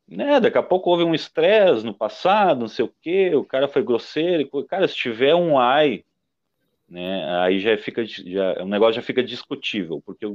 [0.07, 0.41] Né?
[0.41, 3.83] Daqui a pouco houve um estresse no passado, não sei o quê, o cara foi
[3.83, 4.49] grosseiro.
[4.67, 6.05] Cara, se tiver um ai,
[6.89, 10.27] né, aí já fica, já, o negócio já fica discutível, porque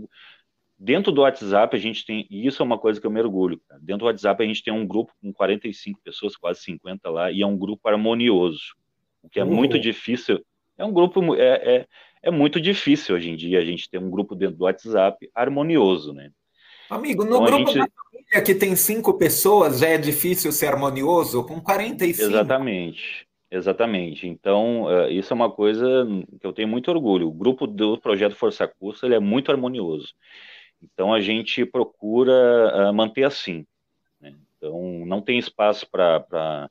[0.78, 3.80] dentro do WhatsApp a gente tem, e isso é uma coisa que eu mergulho, cara,
[3.82, 7.42] dentro do WhatsApp a gente tem um grupo com 45 pessoas, quase 50 lá, e
[7.42, 8.76] é um grupo harmonioso,
[9.24, 9.54] o que é uhum.
[9.54, 10.46] muito difícil,
[10.78, 11.88] é um grupo, é, é,
[12.24, 16.14] é muito difícil hoje em dia a gente ter um grupo dentro do WhatsApp harmonioso,
[16.14, 16.32] né?
[16.90, 17.80] Amigo, no então, grupo gente...
[17.80, 22.30] da família que tem cinco pessoas já é difícil ser harmonioso, com 45.
[22.30, 24.28] Exatamente, exatamente.
[24.28, 26.08] Então, uh, isso é uma coisa
[26.40, 27.28] que eu tenho muito orgulho.
[27.28, 30.14] O grupo do Projeto Força Custa ele é muito harmonioso.
[30.82, 33.66] Então, a gente procura uh, manter assim.
[34.22, 34.34] Né?
[34.58, 36.70] Então, não tem espaço para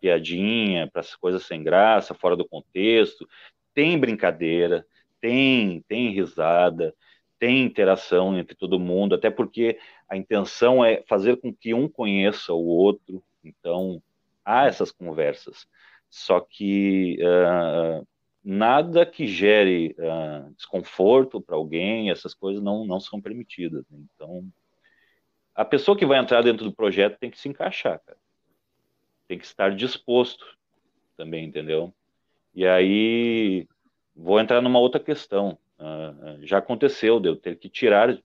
[0.00, 3.26] piadinha, para coisas sem graça, fora do contexto
[3.74, 4.86] tem brincadeira,
[5.20, 6.94] tem, tem risada,
[7.38, 12.52] tem interação entre todo mundo, até porque a intenção é fazer com que um conheça
[12.52, 14.02] o outro, então
[14.44, 15.66] há essas conversas.
[16.08, 18.06] Só que uh,
[18.44, 23.84] nada que gere uh, desconforto para alguém, essas coisas não, não são permitidas.
[23.90, 23.98] Né?
[24.14, 24.44] Então,
[25.54, 28.18] a pessoa que vai entrar dentro do projeto tem que se encaixar, cara.
[29.28, 30.44] Tem que estar disposto
[31.16, 31.94] também, entendeu?
[32.54, 33.66] E aí
[34.14, 35.58] vou entrar numa outra questão.
[35.78, 38.16] Uh, já aconteceu de eu ter que tirar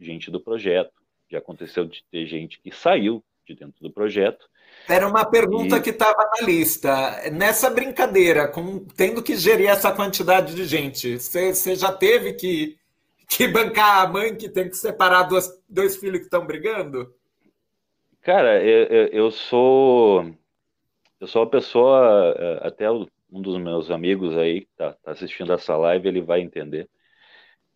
[0.00, 0.92] gente do projeto,
[1.30, 4.48] já aconteceu de ter gente que saiu de dentro do projeto.
[4.88, 5.80] Era uma pergunta e...
[5.80, 7.30] que estava na lista.
[7.30, 12.76] Nessa brincadeira, com, tendo que gerir essa quantidade de gente, você já teve que,
[13.28, 17.14] que bancar a mãe que tem que separar duas, dois filhos que estão brigando?
[18.22, 20.34] Cara, eu, eu, sou
[21.20, 22.86] eu sou uma pessoa eh, até
[23.34, 26.88] um dos meus amigos aí que está tá assistindo essa live, ele vai entender.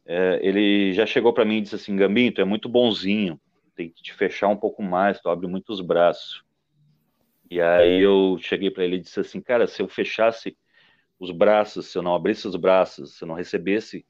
[0.07, 3.41] É, ele já chegou para mim e disse assim, Gambinho, tu é muito bonzinho,
[3.75, 6.45] tem que te fechar um pouco mais, tu abre muitos braços.
[7.51, 10.57] E aí eu cheguei para ele e disse assim, cara, se eu fechasse
[11.19, 14.07] os braços, se eu não abrisse os braços, se eu não recebesse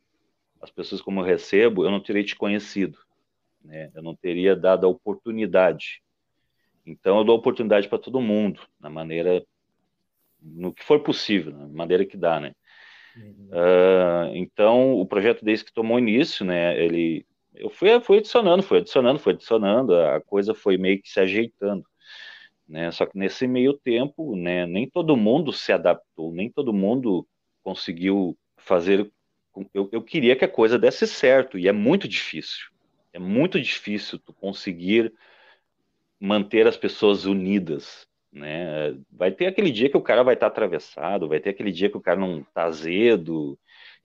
[0.61, 2.99] as pessoas como eu recebo, eu não teria te conhecido,
[3.65, 3.91] né?
[3.95, 6.03] Eu não teria dado a oportunidade.
[6.85, 9.43] Então eu dou oportunidade para todo mundo, na maneira
[10.41, 12.53] no que for possível, na maneira que dá, né?
[13.17, 13.49] Uhum.
[13.51, 18.79] Uh, então, o projeto desde que tomou início, né, ele, eu fui, fui adicionando, fui
[18.79, 21.85] adicionando, fui adicionando, a coisa foi meio que se ajeitando,
[22.69, 27.27] né, só que nesse meio tempo, né, nem todo mundo se adaptou, nem todo mundo
[27.63, 29.11] conseguiu fazer,
[29.75, 32.67] eu, eu queria que a coisa desse certo, e é muito difícil,
[33.13, 35.13] é muito difícil tu conseguir
[36.21, 38.97] manter as pessoas unidas, né?
[39.11, 41.91] Vai ter aquele dia que o cara vai estar tá atravessado, vai ter aquele dia
[41.91, 43.59] que o cara não tá azedo.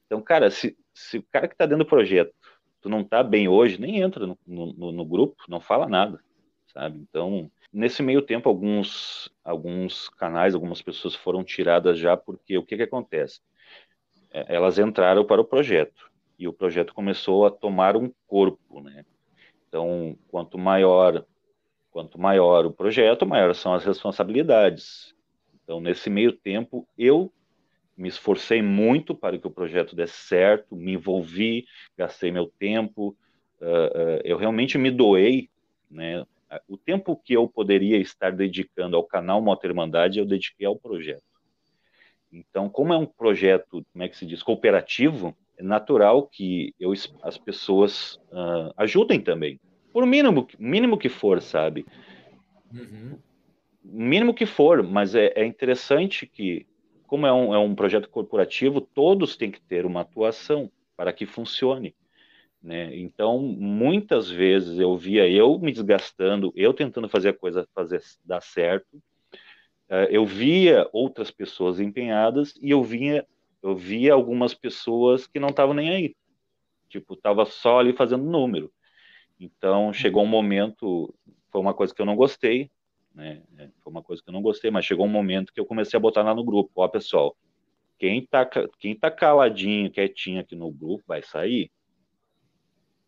[0.06, 2.34] Então, cara, se, se o cara que está dentro do projeto,
[2.82, 6.20] tu não tá bem hoje, nem entra no, no, no, grupo, não fala nada,
[6.68, 7.00] sabe?
[7.00, 12.76] Então, nesse meio tempo, alguns, alguns canais, algumas pessoas foram tiradas já, porque o que,
[12.76, 13.42] que acontece?
[14.32, 19.06] É, elas entraram para o projeto e o projeto começou a tomar um corpo, né?
[19.68, 21.26] Então, quanto maior
[21.94, 25.14] quanto maior o projeto, maiores são as responsabilidades.
[25.64, 27.32] Então, nesse meio tempo, eu
[27.96, 33.16] me esforcei muito para que o projeto desse certo, me envolvi, gastei meu tempo,
[33.62, 35.50] uh, uh, eu realmente me doei,
[35.90, 36.26] né?
[36.68, 41.24] O tempo que eu poderia estar dedicando ao canal Moto Irmandade, eu dediquei ao projeto.
[42.32, 46.94] Então, como é um projeto, como é que se diz, cooperativo, é natural que eu,
[47.24, 49.60] as pessoas uh, ajudem também.
[49.94, 51.86] Por mínimo, mínimo que for, sabe?
[52.74, 53.20] Uhum.
[53.84, 56.66] Mínimo que for, mas é, é interessante que,
[57.06, 61.28] como é um, é um projeto corporativo, todos têm que ter uma atuação para que
[61.28, 61.96] funcione.
[62.62, 62.98] Né?
[62.98, 68.42] Então, muitas vezes eu via eu me desgastando, eu tentando fazer a coisa fazer dar
[68.42, 68.96] certo,
[69.90, 73.28] uh, eu via outras pessoas empenhadas e eu via
[73.62, 76.16] eu via algumas pessoas que não estavam nem aí,
[76.90, 78.72] tipo, tava só ali fazendo número.
[79.40, 81.14] Então, chegou um momento,
[81.52, 82.70] foi uma coisa que eu não gostei,
[83.14, 83.44] né?
[83.58, 85.98] É, foi uma coisa que eu não gostei, mas chegou um momento que eu comecei
[85.98, 87.36] a botar lá no grupo, ó, pessoal,
[87.98, 88.46] quem tá,
[88.80, 91.72] quem tá caladinho, quietinho aqui no grupo, vai sair.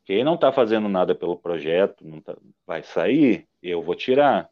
[0.06, 4.50] Quem não está fazendo nada pelo projeto, não tá, vai sair, eu vou tirar.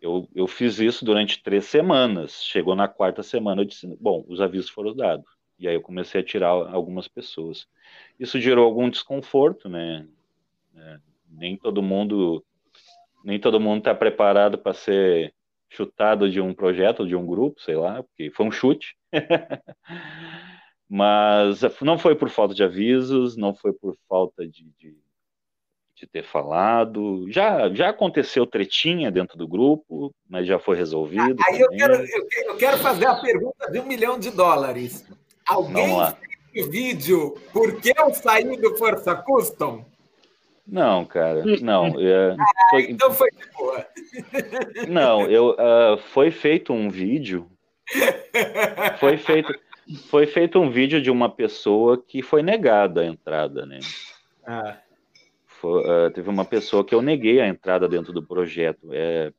[0.00, 2.44] Eu, eu fiz isso durante três semanas.
[2.44, 5.26] Chegou na quarta semana, eu disse: bom, os avisos foram dados.
[5.58, 7.66] E aí eu comecei a tirar algumas pessoas.
[8.18, 10.06] Isso gerou algum desconforto, né?
[10.76, 10.98] É,
[11.30, 12.44] nem todo mundo
[13.24, 15.32] nem todo mundo está preparado para ser
[15.70, 18.96] chutado de um projeto, de um grupo, sei lá, porque foi um chute.
[20.88, 24.96] Mas não foi por falta de avisos, não foi por falta de, de,
[25.96, 27.26] de, ter falado.
[27.30, 31.36] Já, já aconteceu tretinha dentro do grupo, mas já foi resolvido.
[31.48, 35.04] Aí eu quero, eu quero, fazer a pergunta de um milhão de dólares.
[35.48, 35.96] Alguém
[36.52, 39.84] fez o vídeo por que eu saí do Força Custom?
[40.66, 41.94] Não, cara, não.
[42.00, 42.90] É, ah, foi...
[42.90, 43.86] Então foi de boa.
[44.88, 47.50] Não, eu, uh, foi feito um vídeo.
[48.98, 49.52] Foi feito,
[50.08, 53.78] foi feito um vídeo de uma pessoa que foi negada a entrada, né?
[54.46, 54.78] Ah.
[55.46, 58.88] Foi, uh, teve uma pessoa que eu neguei a entrada dentro do projeto.
[58.92, 59.32] É,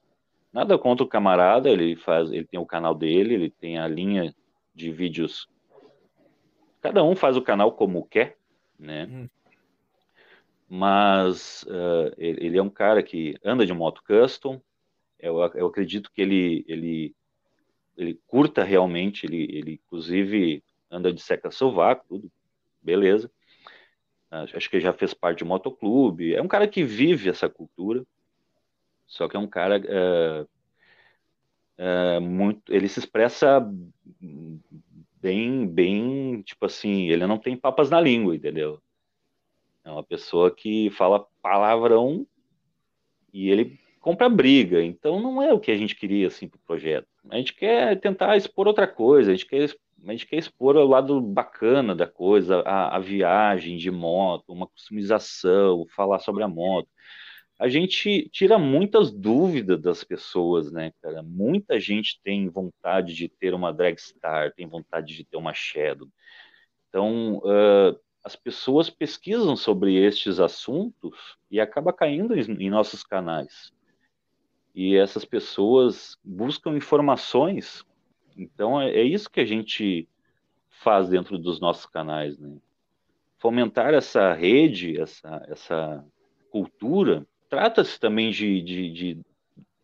[0.53, 4.33] nada contra o camarada, ele faz, ele tem o canal dele, ele tem a linha
[4.73, 5.49] de vídeos.
[6.81, 8.37] Cada um faz o canal como quer,
[8.79, 9.07] né?
[9.09, 9.29] Hum.
[10.67, 14.61] Mas uh, ele é um cara que anda de moto custom.
[15.19, 17.15] Eu, eu acredito que ele, ele
[17.97, 22.31] ele curta realmente, ele, ele inclusive anda de seca sovaco, tudo,
[22.81, 23.31] beleza.
[24.29, 26.35] Acho que já fez parte de motoclube.
[26.35, 28.05] É um cara que vive essa cultura,
[29.07, 29.81] só que é um cara
[31.77, 32.73] é, muito.
[32.73, 33.65] Ele se expressa
[35.21, 38.81] bem, bem, tipo assim, ele não tem papas na língua, entendeu?
[39.85, 42.25] É uma pessoa que fala palavrão
[43.31, 44.83] e ele compra briga.
[44.83, 47.07] Então não é o que a gente queria assim para o projeto.
[47.29, 49.69] A gente quer tentar expor outra coisa, a gente quer,
[50.05, 54.67] a gente quer expor o lado bacana da coisa, a, a viagem de moto, uma
[54.67, 56.89] customização, falar sobre a moto.
[57.59, 61.23] A gente tira muitas dúvidas das pessoas, né, cara?
[61.23, 66.09] Muita gente tem vontade de ter uma Dragstar, tem vontade de ter uma Shadow.
[66.89, 73.71] Então, uh, as pessoas pesquisam sobre estes assuntos e acaba caindo em, em nossos canais
[74.75, 77.85] e essas pessoas buscam informações.
[78.35, 80.09] Então é, é isso que a gente
[80.67, 82.57] faz dentro dos nossos canais, né?
[83.37, 86.05] Fomentar essa rede, essa, essa
[86.51, 87.25] cultura.
[87.47, 89.21] Trata-se também de, de, de,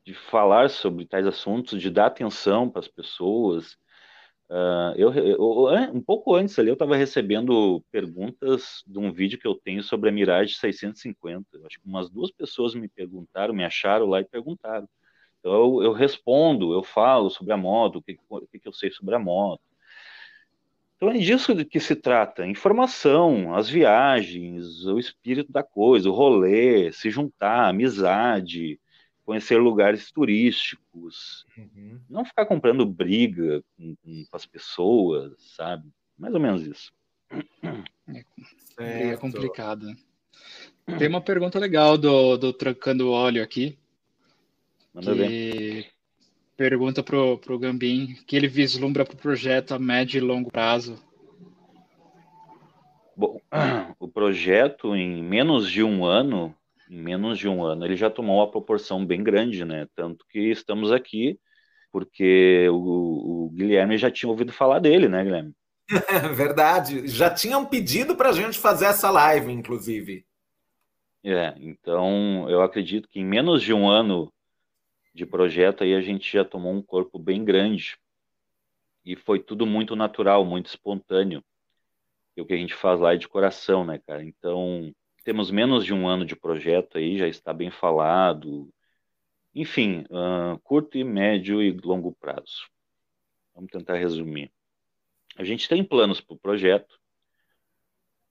[0.04, 3.78] de, falar sobre tais assuntos, de dar atenção para as pessoas,
[4.52, 5.40] Uh, eu, eu,
[5.94, 10.10] um pouco antes ali eu estava recebendo perguntas de um vídeo que eu tenho sobre
[10.10, 11.58] a Mirage 650.
[11.66, 14.90] Acho que umas duas pessoas me perguntaram, me acharam lá e perguntaram.
[15.40, 18.92] Então eu, eu respondo, eu falo sobre a moto, o que, o que eu sei
[18.92, 19.62] sobre a moto.
[20.98, 26.92] Então é disso que se trata: informação, as viagens, o espírito da coisa, o rolê,
[26.92, 28.78] se juntar, amizade,
[29.26, 32.00] conhecer lugares turísticos, uhum.
[32.10, 35.90] não ficar comprando briga com, com, as pessoas, sabe?
[36.18, 36.92] Mais ou menos isso.
[38.80, 39.96] É, é complicado.
[40.98, 43.78] Tem uma pergunta legal do, do Trancando Óleo aqui.
[44.94, 45.86] Manda que
[46.58, 50.96] pergunta pro, pro Gambim que ele vislumbra para o projeto a médio e longo prazo.
[53.16, 53.40] Bom,
[54.00, 56.56] o projeto em menos de um ano
[56.92, 59.88] em menos de um ano, ele já tomou uma proporção bem grande, né?
[59.96, 61.40] Tanto que estamos aqui
[61.90, 65.54] porque o, o Guilherme já tinha ouvido falar dele, né, Guilherme?
[66.36, 67.08] Verdade.
[67.08, 70.26] Já tinham pedido para a gente fazer essa live, inclusive.
[71.24, 74.32] É, então eu acredito que em menos de um ano
[75.14, 77.98] de projeto aí a gente já tomou um corpo bem grande
[79.06, 81.42] e foi tudo muito natural, muito espontâneo.
[82.36, 84.24] E o que a gente faz lá é de coração, né, cara?
[84.24, 84.94] Então
[85.24, 88.72] temos menos de um ano de projeto aí, já está bem falado.
[89.54, 92.70] Enfim, uh, curto e médio e longo prazo.
[93.54, 94.52] Vamos tentar resumir.
[95.38, 97.00] A gente tem planos para o projeto.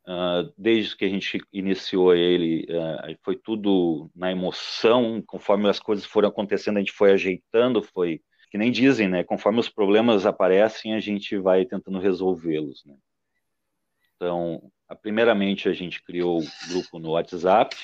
[0.06, 5.22] Uh, desde que a gente iniciou ele, uh, foi tudo na emoção.
[5.26, 9.22] Conforme as coisas foram acontecendo, a gente foi ajeitando, foi que nem dizem, né?
[9.22, 12.96] Conforme os problemas aparecem, a gente vai tentando resolvê-los, né?
[14.16, 17.76] Então, primeiramente a gente criou o grupo no WhatsApp,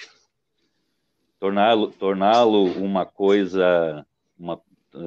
[1.39, 4.07] torná-lo torná-lo uma coisa,
[4.39, 4.61] uma,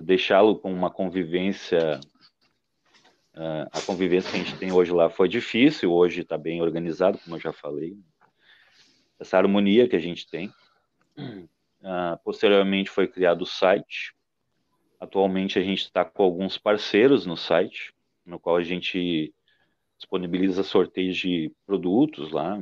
[0.04, 2.00] deixá-lo com uma convivência
[3.40, 7.18] Uh, a convivência que a gente tem hoje lá foi difícil, hoje está bem organizado,
[7.20, 7.98] como eu já falei.
[9.18, 10.54] Essa harmonia que a gente tem.
[11.18, 14.14] Uh, posteriormente foi criado o site.
[15.00, 17.94] Atualmente a gente está com alguns parceiros no site,
[18.26, 19.34] no qual a gente
[20.00, 22.60] disponibiliza sorteios de produtos lá.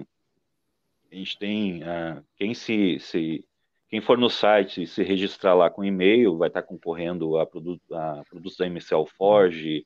[1.11, 3.45] A gente tem uh, quem se, se
[3.87, 8.23] quem for no site se registrar lá com e-mail vai estar concorrendo a, produto, a
[8.27, 9.85] produtos da MCL Forge,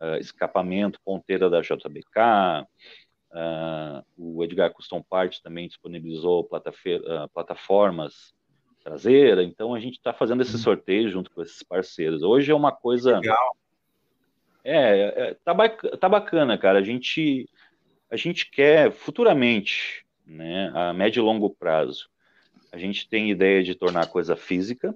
[0.00, 2.64] uh, escapamento, ponteira da JBK,
[3.32, 6.48] uh, o Edgar Custom Parts também disponibilizou
[7.34, 8.32] plataformas
[8.82, 10.62] traseira, então a gente está fazendo esse uhum.
[10.62, 12.22] sorteio junto com esses parceiros.
[12.22, 13.18] Hoje é uma coisa...
[13.18, 13.56] Legal.
[14.64, 15.54] É, é tá,
[15.98, 17.48] tá bacana, cara, a gente,
[18.10, 22.08] a gente quer futuramente, né, a médio e longo prazo,
[22.70, 24.94] a gente tem ideia de tornar a coisa física,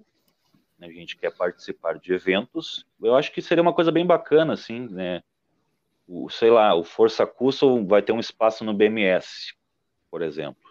[0.79, 2.87] né, a gente quer participar de eventos.
[3.03, 5.23] Eu acho que seria uma coisa bem bacana, assim, né?
[6.07, 9.55] O, sei lá, o Força Custom vai ter um espaço no BMS,
[10.11, 10.66] por exemplo.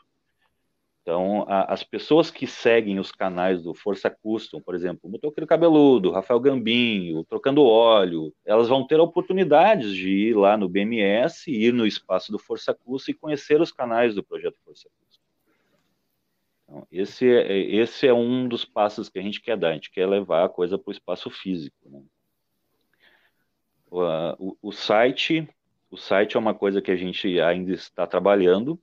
[1.06, 5.46] Então, a, as pessoas que seguem os canais do Força Custom, por exemplo, o Motoqueiro
[5.46, 11.72] Cabeludo, Rafael Gambinho, Trocando Óleo, elas vão ter oportunidades de ir lá no BMS, ir
[11.72, 15.22] no espaço do Força Custom e conhecer os canais do projeto Força Custom.
[16.64, 19.92] Então, esse, é, esse é um dos passos que a gente quer dar, a gente
[19.92, 21.88] quer levar a coisa para o espaço físico.
[21.88, 22.02] Né?
[23.92, 24.00] O,
[24.40, 25.48] o, o, site,
[25.92, 28.82] o site é uma coisa que a gente ainda está trabalhando,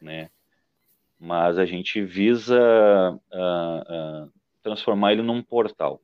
[0.00, 0.30] né?
[1.18, 2.60] Mas a gente visa
[3.32, 6.00] uh, uh, transformar ele num portal.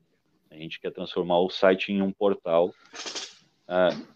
[0.50, 2.74] A gente quer transformar o site em um portal
[3.68, 4.14] uh,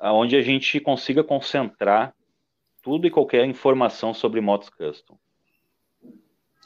[0.00, 2.14] onde a gente consiga concentrar
[2.82, 5.16] tudo e qualquer informação sobre motos custom.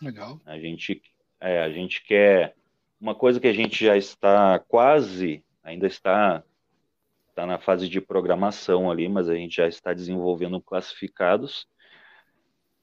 [0.01, 0.41] Legal.
[0.45, 1.03] A gente,
[1.41, 2.55] é, a gente quer
[3.01, 6.43] uma coisa que a gente já está quase, ainda está,
[7.29, 11.67] está na fase de programação ali, mas a gente já está desenvolvendo classificados,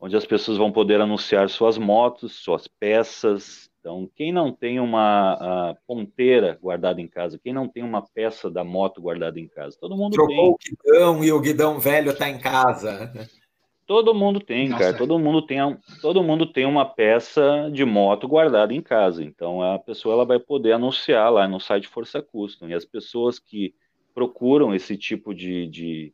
[0.03, 3.69] onde as pessoas vão poder anunciar suas motos, suas peças.
[3.79, 8.65] Então, quem não tem uma ponteira guardada em casa, quem não tem uma peça da
[8.65, 10.73] moto guardada em casa, todo mundo Trocou tem.
[10.73, 13.13] o guidão e o guidão velho está em casa.
[13.85, 14.83] Todo mundo tem, Nossa.
[14.83, 14.97] cara.
[14.97, 15.59] Todo mundo tem,
[16.01, 19.23] todo mundo tem uma peça de moto guardada em casa.
[19.23, 22.69] Então a pessoa ela vai poder anunciar lá no site Força Custom.
[22.69, 23.73] E as pessoas que
[24.13, 26.13] procuram esse tipo de, de,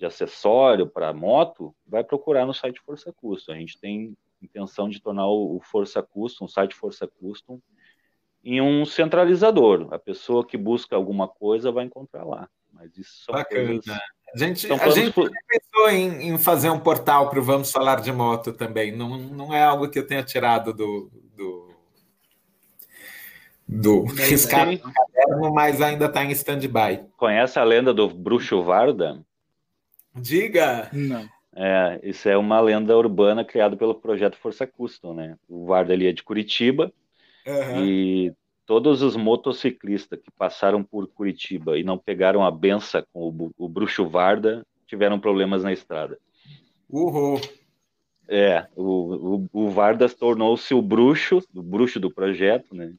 [0.00, 3.52] de acessório para moto, vai procurar no site Força Custom.
[3.52, 7.60] A gente tem intenção de tornar o, Força Custom, o site Força Custom,
[8.42, 9.88] em um centralizador.
[9.92, 12.48] A pessoa que busca alguma coisa vai encontrar lá.
[12.72, 13.66] Mas isso são Bacana.
[13.66, 13.86] coisas
[14.32, 15.28] a gente, a gente por...
[15.46, 18.96] pensou em, em, fazer um portal para o Vamos Falar de Moto também.
[18.96, 21.74] Não, não é algo que eu tenha tirado do, do,
[23.68, 27.04] do riscado caderno, mas ainda está em stand-by.
[27.16, 29.20] Conhece a lenda do Bruxo Varda?
[30.14, 30.88] Diga!
[30.92, 31.28] Não.
[31.54, 35.36] É, isso é uma lenda urbana criada pelo projeto Força Custom, né?
[35.48, 36.92] O Varda ali é de Curitiba
[37.46, 37.84] uhum.
[37.84, 38.32] e
[38.64, 43.68] todos os motociclistas que passaram por Curitiba e não pegaram a benção com o, o
[43.68, 46.18] bruxo Varda tiveram problemas na estrada.
[46.88, 47.40] Uhul!
[48.28, 52.94] É, o, o, o Vardas tornou-se o bruxo, o bruxo do projeto, né?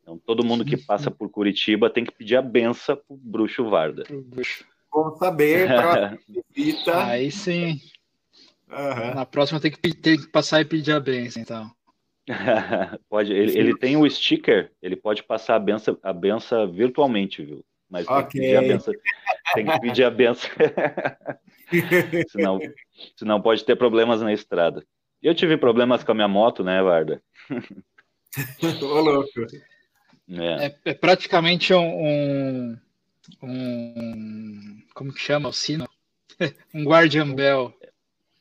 [0.00, 4.04] Então todo mundo que passa por Curitiba tem que pedir a benção pro bruxo Varda.
[4.92, 6.18] Bom saber, para
[6.54, 7.04] visita.
[7.06, 7.80] Aí sim.
[8.68, 9.14] Uhum.
[9.14, 11.70] Na próxima tem que, tem que passar e pedir a benção, então.
[13.08, 17.64] pode, ele, ele, tem o sticker, ele pode passar a benção, a benção virtualmente, viu?
[17.88, 18.18] Mas okay.
[18.18, 18.94] tem, que pedir a benção,
[19.54, 20.50] tem que pedir a benção.
[22.28, 22.60] senão,
[23.16, 24.84] senão pode ter problemas na estrada.
[25.22, 27.22] Eu tive problemas com a minha moto, né, Varda?
[28.82, 29.30] Ô, louco.
[30.30, 30.66] É.
[30.66, 32.78] É, é praticamente um, um,
[33.38, 35.88] Como que chama o sino?
[36.74, 37.72] um Guardian Bell.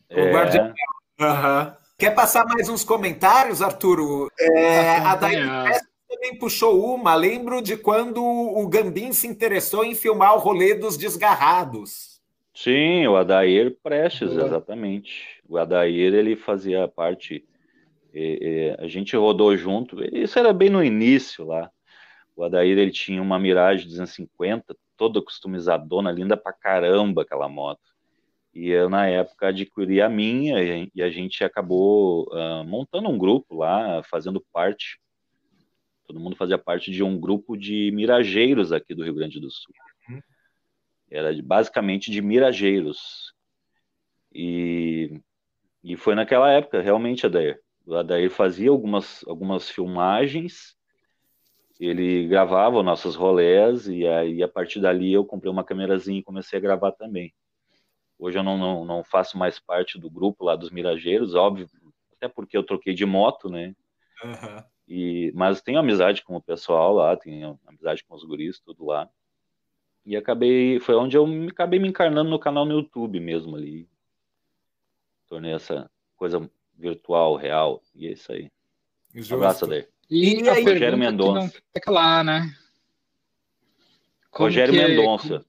[0.09, 0.21] É.
[0.21, 1.29] O Guardian Bell.
[1.29, 1.73] Uhum.
[1.97, 4.31] Quer passar mais uns comentários, Arturo?
[4.39, 7.15] É, a Daiane também puxou uma.
[7.15, 12.21] Lembro de quando o Gambim se interessou em filmar o rolê dos desgarrados.
[12.53, 14.45] Sim, o Adair Prestes, uhum.
[14.45, 15.41] exatamente.
[15.47, 17.45] O Adair ele fazia parte.
[18.79, 19.97] a gente rodou junto.
[20.15, 21.69] Isso era bem no início lá.
[22.37, 27.81] O Adair ele tinha uma Mirage 250, toda customizadona, linda pra caramba aquela moto.
[28.53, 33.55] E eu, na época, adquiri a minha e a gente acabou uh, montando um grupo
[33.55, 34.99] lá, fazendo parte.
[36.05, 39.73] Todo mundo fazia parte de um grupo de mirageiros aqui do Rio Grande do Sul.
[40.07, 40.21] Uhum.
[41.09, 43.33] Era basicamente de mirageiros.
[44.31, 45.19] E,
[45.83, 47.59] e foi naquela época, realmente, Adair.
[47.83, 50.76] O Adair fazia algumas, algumas filmagens,
[51.85, 56.57] ele gravava nossos rolés, e aí a partir dali eu comprei uma câmerazinha e comecei
[56.57, 57.33] a gravar também.
[58.17, 61.69] Hoje eu não, não, não, faço mais parte do grupo lá dos Mirageiros, óbvio,
[62.15, 63.75] até porque eu troquei de moto, né?
[64.23, 64.63] Uhum.
[64.87, 69.07] E, mas tenho amizade com o pessoal lá, tenho amizade com os guris, tudo lá.
[70.05, 73.87] E acabei, foi onde eu me, acabei me encarnando no canal no YouTube mesmo ali.
[75.27, 78.49] Tornei essa coisa virtual, real, e é isso aí.
[79.13, 79.35] Justo.
[79.35, 79.89] Abraço, Adair.
[80.09, 81.61] E, e aí, Rogério Mendonça.
[81.85, 82.55] Não né?
[84.31, 84.79] Rogério que...
[84.79, 85.45] Mendonça.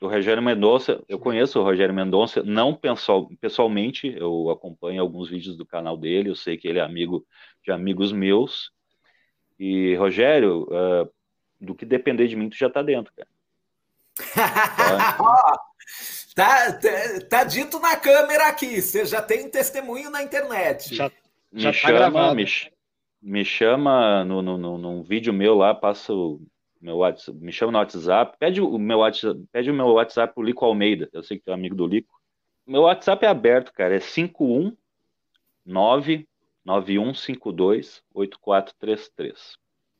[0.00, 5.58] O Rogério Mendonça, eu conheço o Rogério Mendonça, não pessoal, pessoalmente, eu acompanho alguns vídeos
[5.58, 7.26] do canal dele, eu sei que ele é amigo
[7.62, 8.72] de amigos meus.
[9.58, 11.12] E, Rogério, uh,
[11.60, 13.28] do que depender de mim, tu já tá dentro, cara.
[16.34, 20.94] tá, tá, tá, dito na câmera aqui, você já tem testemunho na internet.
[20.94, 21.12] Já,
[21.52, 22.46] já me, tá chama, me,
[23.20, 26.40] me, chama no, no, no, num vídeo meu lá, passa o
[26.80, 30.42] meu WhatsApp, me chama no WhatsApp, pede o meu WhatsApp, pede o meu WhatsApp pro
[30.42, 32.18] Lico Almeida, eu sei que tu é amigo do Lico.
[32.66, 36.28] Meu WhatsApp é aberto, cara, é 519
[36.64, 39.58] 9152 8433.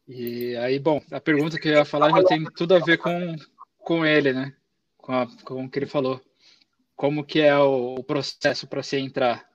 [0.09, 3.37] E aí, bom, a pergunta que eu ia falar já tem tudo a ver com,
[3.79, 4.55] com ele, né?
[4.97, 6.21] Com, a, com o que ele falou.
[6.97, 9.50] Como que é o, o processo para se entrar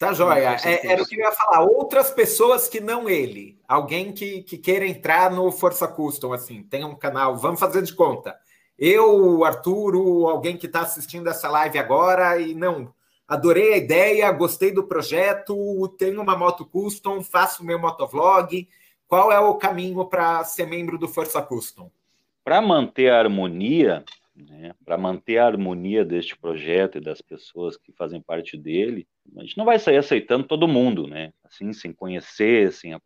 [0.00, 0.56] Tá joia.
[0.64, 1.60] É, era o que eu ia falar.
[1.60, 3.60] Outras pessoas que não ele.
[3.68, 7.92] Alguém que, que queira entrar no Força Custom, assim, tem um canal, vamos fazer de
[7.92, 8.34] conta.
[8.78, 12.94] Eu, Arturo, alguém que está assistindo essa live agora e não,
[13.28, 18.66] adorei a ideia, gostei do projeto, tenho uma moto custom, faço meu motovlog.
[19.06, 21.90] Qual é o caminho para ser membro do Força Custom?
[22.42, 24.02] Para manter a harmonia,
[24.34, 29.06] né, para manter a harmonia deste projeto e das pessoas que fazem parte dele,
[29.36, 31.32] a gente não vai sair aceitando todo mundo, né?
[31.44, 32.94] Assim, sem conhecer, sem.
[32.94, 33.00] O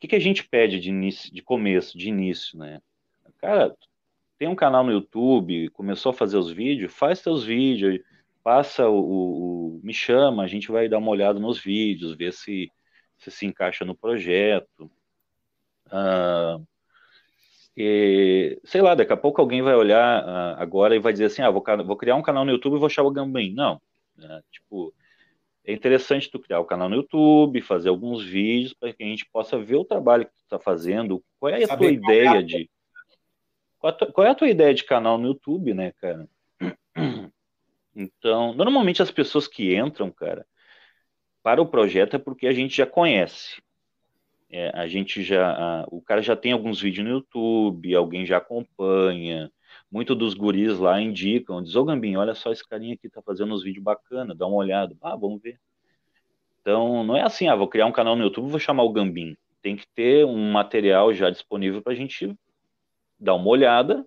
[0.00, 2.80] que, que a gente pede de início, de começo, de início, né?
[3.38, 3.74] Cara,
[4.38, 8.00] tem um canal no YouTube, começou a fazer os vídeos, faz seus vídeos,
[8.42, 12.32] passa o, o, o, me chama, a gente vai dar uma olhada nos vídeos, ver
[12.32, 12.70] se
[13.18, 14.90] se, se encaixa no projeto.
[15.90, 16.58] Ah,
[17.80, 21.42] e, sei lá, daqui a pouco alguém vai olhar uh, agora e vai dizer assim,
[21.42, 23.54] ah, vou, vou, criar um canal no YouTube e vou achar o Gambim.
[23.54, 23.80] Não,
[24.16, 24.42] né?
[24.50, 24.92] tipo,
[25.64, 29.24] é interessante tu criar o canal no YouTube, fazer alguns vídeos para que a gente
[29.32, 31.22] possa ver o trabalho que tu está fazendo.
[31.38, 32.68] Qual é a tua ideia de
[33.78, 36.28] qual, qual é a tua ideia de canal no YouTube, né, cara?
[38.00, 40.46] Então, normalmente as pessoas que entram, cara,
[41.42, 43.60] para o projeto é porque a gente já conhece.
[44.50, 48.38] É, a gente já, a, o cara já tem alguns vídeos no YouTube, alguém já
[48.38, 49.50] acompanha.
[49.90, 53.54] Muitos dos guris lá indicam, diz, ô Gambinho, olha só esse carinha aqui tá fazendo
[53.54, 54.96] uns vídeos bacanas, dá uma olhada.
[55.02, 55.58] Ah, vamos ver.
[56.60, 59.36] Então, não é assim, ah, vou criar um canal no YouTube, vou chamar o Gambim.
[59.62, 62.34] Tem que ter um material já disponível para a gente
[63.18, 64.06] dar uma olhada,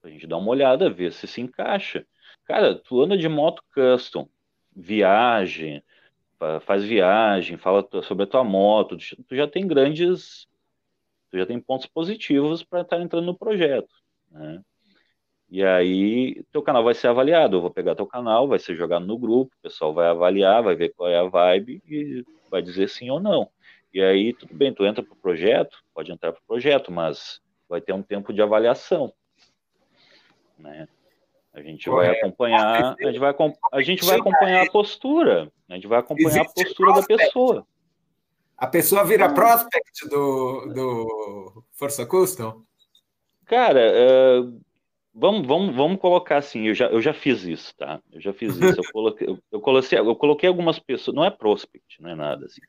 [0.00, 2.06] pra gente dar uma olhada, ver se se encaixa.
[2.44, 4.28] Cara, tu anda de moto custom,
[4.74, 5.82] viagem,
[6.62, 8.96] faz viagem, fala sobre a tua moto,
[9.28, 10.46] tu já tem grandes,
[11.30, 13.94] tu já tem pontos positivos para estar tá entrando no projeto,
[14.30, 14.62] né?
[15.50, 19.04] E aí teu canal vai ser avaliado, eu vou pegar teu canal, vai ser jogado
[19.04, 22.88] no grupo, o pessoal vai avaliar, vai ver qual é a vibe e vai dizer
[22.88, 23.50] sim ou não.
[23.92, 27.92] E aí tudo bem, tu entra pro projeto, pode entrar pro projeto, mas vai ter
[27.92, 29.12] um tempo de avaliação,
[30.56, 30.86] né?
[31.52, 33.34] A gente vai acompanhar, a gente vai,
[33.72, 37.66] a gente vai acompanhar a postura, a gente vai acompanhar a postura da pessoa.
[38.56, 39.34] A pessoa vira hum.
[39.34, 42.62] prospect do, do Força Custom?
[43.46, 44.60] Cara, uh,
[45.12, 48.00] vamos, vamos, vamos colocar assim, eu já, eu já fiz isso, tá?
[48.12, 48.80] Eu já fiz isso.
[48.80, 52.46] Eu coloquei, eu, eu, coloquei, eu coloquei algumas pessoas, não é prospect, não é nada
[52.46, 52.60] assim.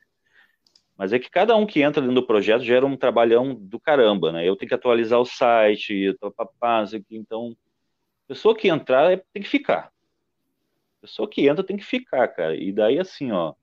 [0.96, 4.32] Mas é que cada um que entra dentro do projeto gera um trabalhão do caramba,
[4.32, 4.48] né?
[4.48, 7.54] Eu tenho que atualizar o site, papapá, então,
[8.26, 9.92] pessoa que entrar é, tem que ficar.
[11.00, 12.54] Pessoa que entra tem que ficar, cara.
[12.54, 13.54] E daí, assim, ó,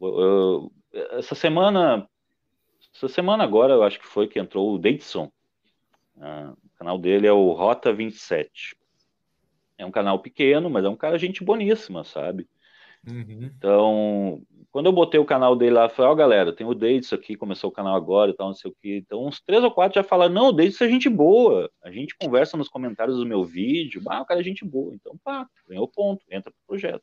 [0.00, 0.72] eu,
[1.12, 2.08] essa semana,
[2.94, 5.30] essa semana agora, eu acho que foi que entrou o Davidson.
[6.18, 8.76] Ah, o canal dele é o Rota 27.
[9.76, 12.48] É um canal pequeno, mas é um cara gente boníssima, sabe?
[13.06, 13.50] Uhum.
[13.56, 17.16] Então, quando eu botei o canal dele lá, falei, ó, oh, galera, tem o Deidson
[17.16, 18.96] aqui, começou o canal agora e tal, não sei o que.
[18.98, 21.70] Então, uns três ou quatro já falaram, não, o Deidson é gente boa.
[21.82, 24.94] A gente conversa nos comentários do meu vídeo, ah, o cara é gente boa.
[24.94, 27.02] Então, pá, ganhou ponto, entra pro projeto.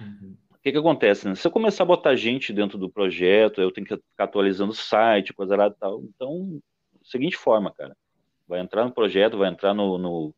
[0.00, 0.36] Uhum.
[0.50, 1.34] O que que acontece, né?
[1.34, 4.76] Se eu começar a botar gente dentro do projeto, eu tenho que ficar atualizando o
[4.76, 6.02] site, coisa lá e tal.
[6.02, 6.60] Então,
[7.02, 7.96] seguinte forma, cara.
[8.48, 9.98] Vai entrar no projeto, vai entrar no...
[9.98, 10.34] no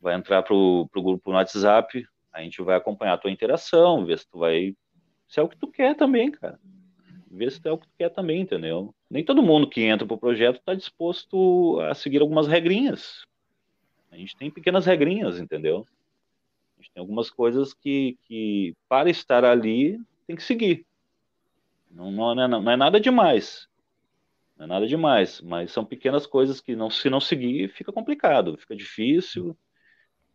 [0.00, 2.02] vai entrar pro, pro grupo no WhatsApp,
[2.32, 4.74] a gente vai acompanhar a tua interação, ver se tu vai.
[5.28, 6.58] Se é o que tu quer também, cara.
[7.30, 8.94] Ver se é o que tu quer também, entendeu?
[9.08, 13.24] Nem todo mundo que entra pro projeto está disposto a seguir algumas regrinhas.
[14.10, 15.86] A gente tem pequenas regrinhas, entendeu?
[16.76, 20.84] A gente tem algumas coisas que, que para estar ali, tem que seguir.
[21.90, 23.68] Não, não, é, não é nada demais.
[24.56, 28.56] Não é nada demais, mas são pequenas coisas que não, se não seguir, fica complicado,
[28.56, 29.56] fica difícil.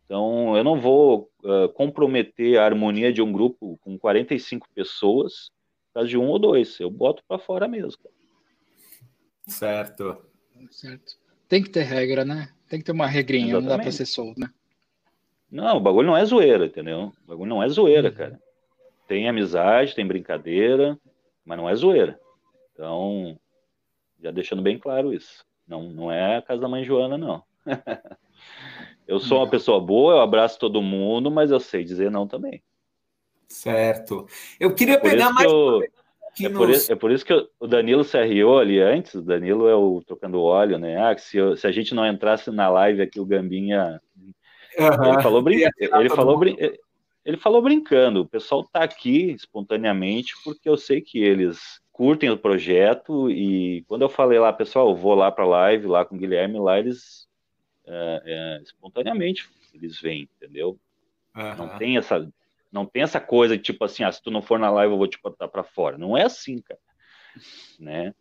[0.06, 5.50] Então, eu não vou uh, comprometer a harmonia de um grupo com 45 pessoas
[5.88, 6.78] por causa de um ou dois.
[6.78, 8.00] Eu boto para fora mesmo.
[8.00, 8.14] Cara.
[9.48, 10.24] Certo.
[10.70, 11.16] Certo.
[11.48, 12.52] Tem que ter regra, né?
[12.68, 13.68] Tem que ter uma regrinha, Exatamente.
[13.68, 14.48] não dá para ser solto, né?
[15.50, 17.12] Não, o bagulho não é zoeira, entendeu?
[17.24, 18.14] O bagulho não é zoeira, uhum.
[18.14, 18.42] cara.
[19.08, 20.98] Tem amizade, tem brincadeira,
[21.44, 22.18] mas não é zoeira.
[22.72, 23.38] Então,
[24.20, 25.44] já deixando bem claro isso.
[25.66, 27.42] Não, não é a casa da mãe Joana, não.
[29.06, 32.62] Eu sou uma pessoa boa, eu abraço todo mundo, mas eu sei dizer não também.
[33.48, 34.26] Certo.
[34.58, 35.50] Eu queria é pegar mais.
[35.50, 35.82] Eu,
[36.40, 36.58] é, nos...
[36.58, 39.14] por isso, é, por isso, que o Danilo se arriou ali antes.
[39.14, 40.96] O Danilo é o trocando óleo, né?
[40.98, 44.00] Ah, se, eu, se a gente não entrasse na live aqui, o Gambinha.
[44.78, 45.12] Uhum.
[45.12, 45.62] Ele falou, brin...
[45.78, 46.56] ele, falou brin...
[47.24, 48.22] ele falou brincando.
[48.22, 54.02] O pessoal tá aqui espontaneamente porque eu sei que eles curtem o projeto e quando
[54.02, 57.25] eu falei lá, pessoal, eu vou lá para live lá com o Guilherme, lá eles
[57.86, 60.78] é, espontaneamente eles vêm, entendeu?
[61.34, 61.56] Uhum.
[61.56, 62.28] Não tem essa
[62.72, 64.98] não tem essa coisa de tipo assim, ah, se tu não for na live eu
[64.98, 65.96] vou te botar para fora.
[65.96, 66.80] Não é assim, cara.
[67.78, 68.14] Né?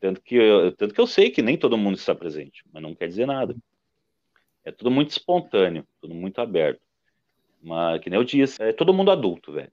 [0.00, 2.94] Tanto que, eu, tanto que eu sei que nem todo mundo está presente, mas não
[2.94, 3.54] quer dizer nada.
[4.64, 6.80] É tudo muito espontâneo, tudo muito aberto.
[7.62, 9.72] Mas, que nem eu disse, é todo mundo adulto, velho.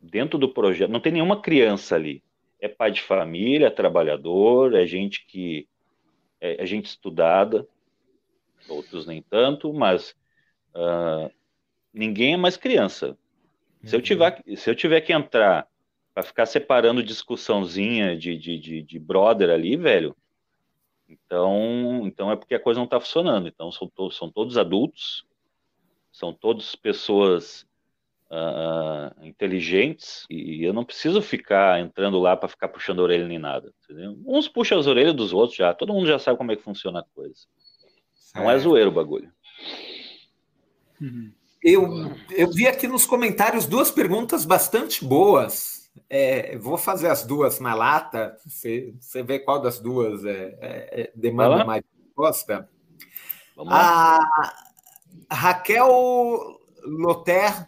[0.00, 2.22] Dentro do projeto, não tem nenhuma criança ali.
[2.60, 5.66] É pai de família, é trabalhador, é gente que
[6.44, 7.66] é, é gente estudada,
[8.68, 10.14] outros nem tanto, mas
[10.74, 11.32] uh,
[11.92, 13.16] ninguém é mais criança.
[13.82, 14.04] Se, eu uhum.
[14.04, 15.66] tiver, se eu tiver que entrar
[16.12, 20.14] para ficar separando discussãozinha de, de, de, de, brother ali, velho,
[21.08, 23.48] então, então é porque a coisa não está funcionando.
[23.48, 25.26] Então são, to são todos adultos,
[26.12, 27.66] são todos pessoas
[28.30, 33.38] uh, inteligentes e eu não preciso ficar entrando lá para ficar puxando a orelha nem
[33.38, 33.72] nada.
[33.84, 34.18] Entendeu?
[34.26, 37.00] Uns puxam as orelhas dos outros já, todo mundo já sabe como é que funciona
[37.00, 37.46] a coisa.
[38.34, 39.32] Não é, zoeiro o bagulho.
[41.00, 41.32] Uhum.
[41.62, 45.90] Eu, eu vi aqui nos comentários duas perguntas bastante boas.
[46.10, 48.36] É, vou fazer as duas na lata.
[48.44, 52.68] Você, você vê qual das duas é, é, é demanda mais resposta.
[53.56, 54.18] A
[55.30, 57.66] Raquel Loter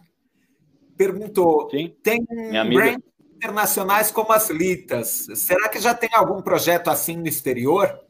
[0.96, 3.04] perguntou: Sim, tem brands
[3.36, 5.26] internacionais como as Litas.
[5.34, 8.00] Será que já tem algum projeto assim no exterior?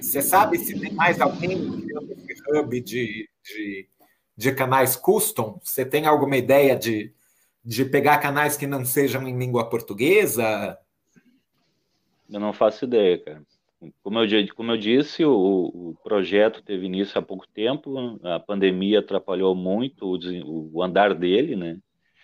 [0.00, 1.86] Você sabe se tem mais alguém
[2.28, 3.88] esse hub de, de,
[4.36, 5.58] de, canais custom?
[5.62, 7.12] Você tem alguma ideia de,
[7.64, 10.78] de pegar canais que não sejam em língua portuguesa?
[12.30, 13.42] Eu não faço ideia, cara.
[14.02, 19.00] Como eu, como eu disse, o, o, projeto teve início há pouco tempo, a pandemia
[19.00, 21.78] atrapalhou muito o, o andar dele, né?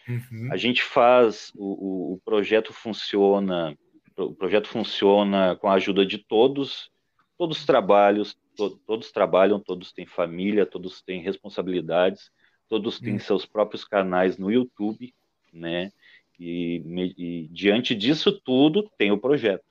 [0.09, 0.49] Uhum.
[0.51, 3.77] A gente faz o, o, projeto funciona,
[4.17, 6.91] o projeto funciona com a ajuda de todos,
[7.39, 12.31] todos trabalhos, to, todos trabalham, todos têm família, todos têm responsabilidades,
[12.69, 13.21] todos têm uhum.
[13.21, 15.15] seus próprios canais no YouTube,
[15.53, 15.93] né?
[16.39, 16.83] E,
[17.17, 19.65] e, diante disso tudo tem o projeto.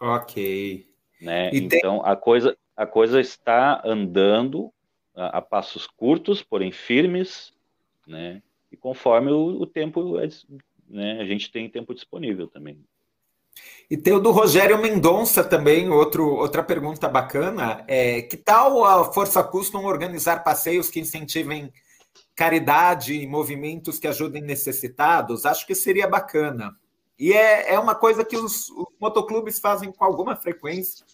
[0.00, 0.86] Ok.
[1.20, 1.50] Né?
[1.52, 2.10] então tem...
[2.12, 4.70] a coisa a coisa está andando
[5.14, 7.52] a, a passos curtos, porém firmes,
[8.06, 8.42] né?
[8.76, 10.28] E conforme o, o tempo, é,
[10.88, 12.78] né, a gente tem tempo disponível também.
[13.90, 17.84] E tem o do Rogério Mendonça também, outro, outra pergunta bacana.
[17.88, 21.72] É, que tal a Força Custom organizar passeios que incentivem
[22.34, 25.46] caridade e movimentos que ajudem necessitados?
[25.46, 26.76] Acho que seria bacana.
[27.18, 31.06] E é, é uma coisa que os, os motoclubes fazem com alguma frequência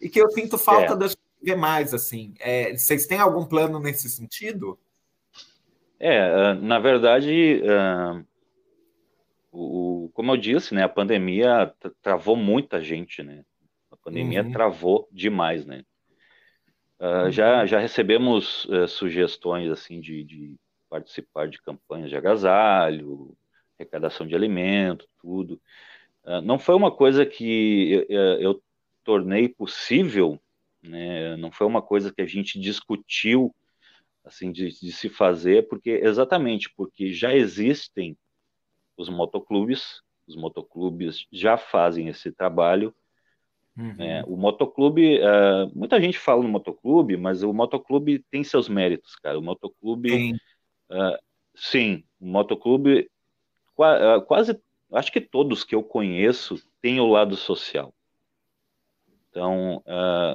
[0.00, 1.08] e que eu sinto falta é.
[1.08, 1.92] de ver mais.
[1.92, 2.32] assim.
[2.38, 4.78] É, vocês têm algum plano nesse sentido?
[6.00, 7.62] É, na verdade,
[9.52, 11.72] o, como eu disse, né, a pandemia
[12.02, 13.44] travou muita gente, né?
[13.90, 14.52] A pandemia uhum.
[14.52, 15.84] travou demais, né?
[17.00, 17.30] Uh, uhum.
[17.30, 20.56] já, já recebemos uh, sugestões assim de, de,
[20.88, 23.36] participar de campanhas de agasalho,
[23.78, 25.60] arrecadação de alimento, tudo.
[26.24, 28.62] Uh, não foi uma coisa que eu, eu
[29.02, 30.38] tornei possível,
[30.82, 31.36] né?
[31.36, 33.54] Não foi uma coisa que a gente discutiu
[34.24, 38.16] assim de, de se fazer, porque exatamente porque já existem
[38.96, 40.02] os motoclubes.
[40.26, 42.94] Os motoclubes já fazem esse trabalho.
[43.76, 43.96] Uhum.
[43.98, 49.16] É, o motoclube, uh, muita gente fala no motoclube, mas o motoclube tem seus méritos,
[49.16, 49.38] cara.
[49.38, 50.34] O motoclube, sim,
[50.90, 51.18] uh,
[51.54, 53.10] sim o motoclube,
[53.78, 54.60] uh, quase,
[54.92, 57.94] acho que todos que eu conheço têm o lado social.
[59.30, 59.80] Então,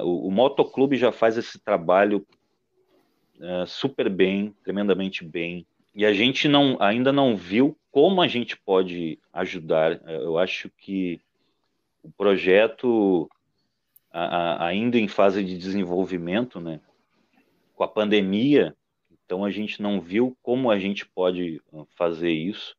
[0.04, 2.26] o, o, motoclube já faz esse trabalho
[3.66, 5.66] super bem, tremendamente bem.
[5.94, 10.00] E a gente não, ainda não viu como a gente pode ajudar.
[10.06, 11.20] Eu acho que
[12.02, 13.28] o projeto,
[14.12, 16.80] a, a, ainda em fase de desenvolvimento, né,
[17.74, 18.76] com a pandemia,
[19.24, 22.76] então a gente não viu como a gente pode ah, fazer isso.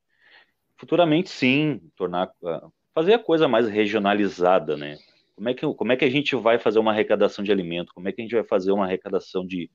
[0.76, 4.96] Futuramente, sim, tornar, ah, fazer a coisa mais regionalizada, né?
[5.34, 7.92] Como é, que, como é que a gente vai fazer uma arrecadação de alimento?
[7.94, 9.70] Como é que a gente vai fazer uma arrecadação de,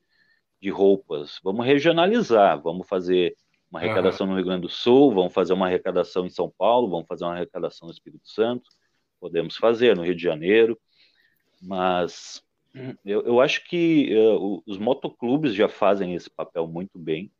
[0.64, 1.38] de roupas.
[1.44, 3.36] Vamos regionalizar, vamos fazer
[3.70, 4.32] uma arrecadação uhum.
[4.32, 7.34] no Rio Grande do Sul, vamos fazer uma arrecadação em São Paulo, vamos fazer uma
[7.34, 8.70] arrecadação no Espírito Santo,
[9.20, 10.80] podemos fazer no Rio de Janeiro,
[11.60, 12.42] mas
[13.04, 17.30] eu, eu acho que uh, os motoclubes já fazem esse papel muito bem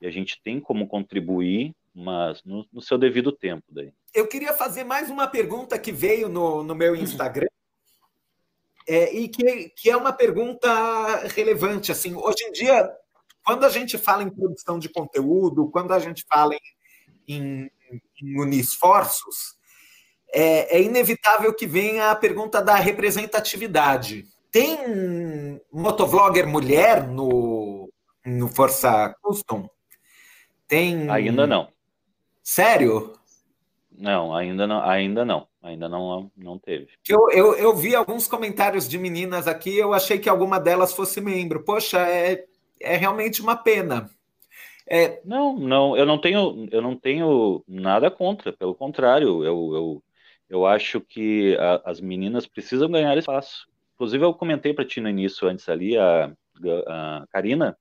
[0.00, 3.64] e a gente tem como contribuir, mas no, no seu devido tempo.
[3.68, 3.92] Daí.
[4.14, 7.51] Eu queria fazer mais uma pergunta que veio no, no meu Instagram
[8.86, 10.68] é, e que, que é uma pergunta
[11.34, 11.92] relevante.
[11.92, 12.90] Assim, hoje em dia,
[13.44, 17.70] quando a gente fala em produção de conteúdo, quando a gente fala em, em,
[18.22, 19.56] em unir esforços,
[20.32, 24.24] é, é, inevitável que venha a pergunta da representatividade.
[24.50, 27.90] Tem motovlogger mulher no,
[28.24, 29.68] no Força Custom?
[30.66, 31.10] Tem.
[31.10, 31.68] Ainda não.
[32.42, 33.12] Sério?
[33.98, 35.46] Não, ainda não, ainda não.
[35.62, 36.88] Ainda não, não teve.
[37.08, 41.20] Eu, eu, eu vi alguns comentários de meninas aqui, eu achei que alguma delas fosse
[41.20, 41.62] membro.
[41.64, 42.44] Poxa, é,
[42.80, 44.10] é realmente uma pena.
[44.88, 45.20] É...
[45.24, 50.02] Não, não, eu não tenho, eu não tenho nada contra, pelo contrário, eu, eu,
[50.50, 53.68] eu acho que a, as meninas precisam ganhar espaço.
[53.94, 56.32] Inclusive, eu comentei para ti no início, antes ali, a,
[56.88, 57.78] a Karina,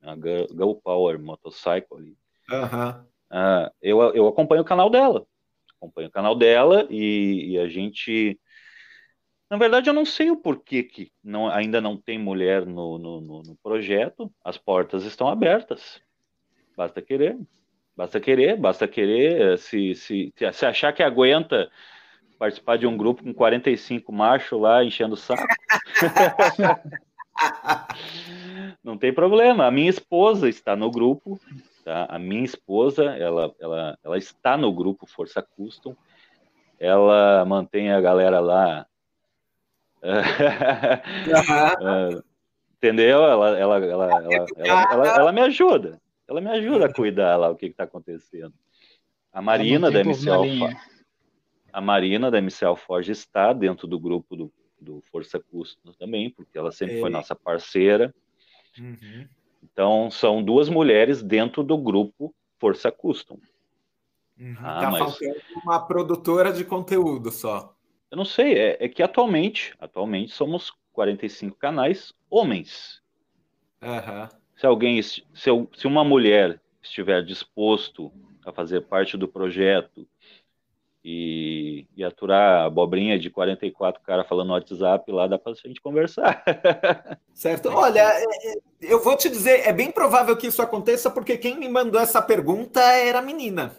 [0.00, 2.16] a Go Power Motorcycle ali.
[2.48, 2.90] Uhum.
[3.32, 5.26] Uh, eu, eu acompanho o canal dela
[5.84, 8.38] acompanho o canal dela e, e, a gente.
[9.50, 13.20] Na verdade, eu não sei o porquê que não, ainda não tem mulher no, no,
[13.20, 14.32] no, no projeto.
[14.42, 16.00] As portas estão abertas.
[16.76, 17.38] Basta querer.
[17.96, 19.58] Basta querer, basta querer.
[19.58, 21.70] Se, se, se achar que aguenta
[22.38, 25.46] participar de um grupo com 45 machos lá enchendo o saco.
[28.82, 29.66] não tem problema.
[29.66, 31.38] A minha esposa está no grupo,
[31.84, 32.06] Tá?
[32.08, 35.94] A minha esposa, ela, ela, ela está no grupo Força Custom,
[36.78, 38.86] ela mantém a galera lá.
[40.02, 42.22] Uhum.
[42.76, 43.22] entendeu?
[43.22, 44.22] Ela, ela, ela, ela,
[44.58, 46.00] ela, ela, me ajuda.
[46.26, 48.54] Ela me ajuda a cuidar lá o que está acontecendo.
[49.30, 50.74] A Marina da MCL
[51.70, 56.56] a Marina da MCL Forge está dentro do grupo do, do Força Custom também, porque
[56.56, 58.14] ela sempre foi nossa parceira.
[58.78, 59.26] Uhum.
[59.64, 63.38] Então, são duas mulheres dentro do grupo Força Custom.
[64.38, 64.98] Uhum, ah, tá mas...
[64.98, 67.74] faltando uma produtora de conteúdo só.
[68.10, 73.02] Eu não sei, é, é, que atualmente, atualmente somos 45 canais homens.
[73.82, 74.28] Uhum.
[74.56, 78.12] Se alguém, se, se uma mulher estiver disposto
[78.44, 80.06] a fazer parte do projeto
[81.04, 85.54] e, e aturar a abobrinha de 44 caras falando no WhatsApp lá, dá para a
[85.54, 86.42] gente conversar.
[87.34, 87.68] Certo.
[87.68, 91.58] Olha, é, é, eu vou te dizer, é bem provável que isso aconteça, porque quem
[91.58, 93.76] me mandou essa pergunta era a menina.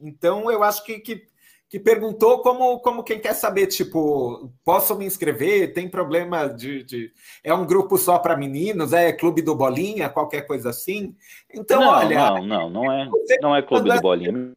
[0.00, 1.22] Então, eu acho que, que,
[1.68, 5.72] que perguntou como, como quem quer saber, tipo, posso me inscrever?
[5.72, 6.82] Tem problema de.
[6.82, 7.12] de...
[7.44, 8.92] É um grupo só para meninos?
[8.92, 10.08] É clube do Bolinha?
[10.08, 11.14] Qualquer coisa assim?
[11.54, 12.18] Então, não, olha.
[12.18, 13.08] Não, não, não é,
[13.40, 14.54] não é clube do Bolinha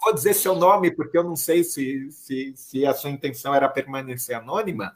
[0.00, 3.68] vou dizer seu nome, porque eu não sei se, se, se a sua intenção era
[3.68, 4.94] permanecer anônima.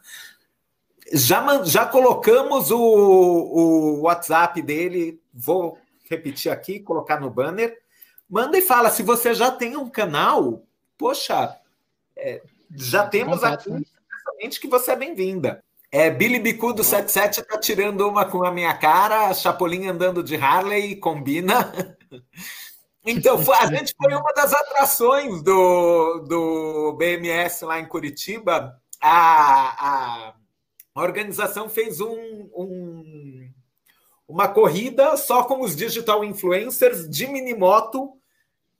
[1.13, 5.79] Já, já colocamos o, o WhatsApp dele, vou
[6.09, 7.79] repetir aqui, colocar no banner.
[8.29, 10.65] Manda e fala, se você já tem um canal,
[10.97, 11.57] poxa,
[12.17, 12.43] é,
[12.75, 14.51] já temos Contato, aqui né?
[14.61, 15.63] que você é bem-vinda.
[15.93, 20.97] É, Billy Bicudo 77 tá tirando uma com a minha cara, Chapolin andando de Harley,
[20.97, 21.73] combina.
[23.05, 28.81] Então, a gente foi uma das atrações do, do BMS lá em Curitiba.
[29.01, 30.33] A,
[30.95, 33.51] a organização fez um, um,
[34.27, 38.13] uma corrida só com os digital influencers de minimoto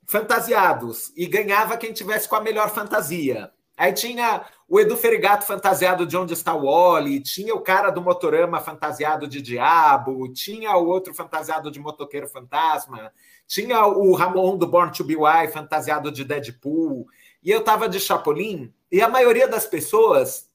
[0.07, 3.51] fantasiados e ganhava quem tivesse com a melhor fantasia.
[3.77, 8.01] Aí tinha o Edu Ferigato fantasiado de Onde Está o Wally, tinha o cara do
[8.01, 13.11] Motorama fantasiado de Diabo, tinha o outro fantasiado de Motoqueiro Fantasma,
[13.47, 17.07] tinha o Ramon do Born to Be Wild fantasiado de Deadpool,
[17.43, 20.49] e eu tava de Chapolin, e a maioria das pessoas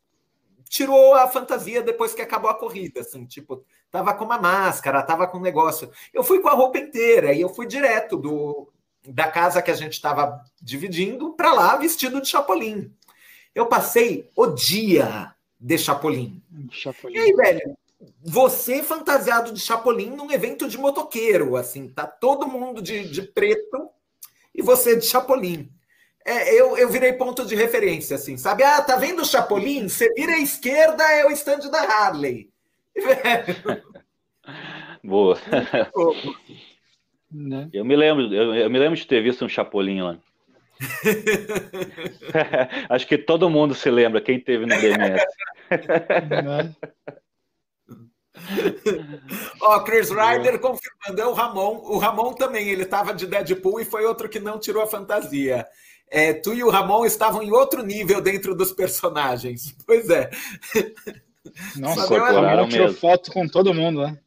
[0.68, 5.26] tirou a fantasia depois que acabou a corrida, assim, tipo, tava com uma máscara, tava
[5.26, 5.90] com um negócio.
[6.14, 8.68] Eu fui com a roupa inteira e eu fui direto do
[9.06, 12.92] da casa que a gente estava dividindo para lá vestido de Chapolin.
[13.54, 16.42] Eu passei o dia de Chapolin.
[16.70, 17.16] Chapolin.
[17.16, 17.76] E aí, velho,
[18.22, 23.90] você fantasiado de Chapolin num evento de motoqueiro, assim, tá todo mundo de, de preto
[24.54, 25.70] e você de Chapolin.
[26.24, 28.62] É, eu, eu virei ponto de referência, assim, sabe?
[28.62, 29.88] Ah, tá vendo o Chapolin?
[29.88, 32.50] Você vira à esquerda, é o stand da Harley.
[32.94, 33.82] Velho.
[35.04, 35.38] Boa.
[37.30, 37.70] Né?
[37.72, 40.18] Eu me lembro, eu, eu, me lembro de ter visto um Chapolin lá.
[42.88, 45.24] Acho que todo mundo se lembra, quem teve no DMS.
[49.60, 51.80] Ó, oh, Chris Ryder confirmando, é o Ramon.
[51.84, 55.66] O Ramon também, ele estava de Deadpool e foi outro que não tirou a fantasia.
[56.10, 59.76] É, tu e o Ramon estavam em outro nível dentro dos personagens.
[59.86, 60.30] Pois é.
[61.76, 64.18] Nossa, o tirou foto com todo mundo, né?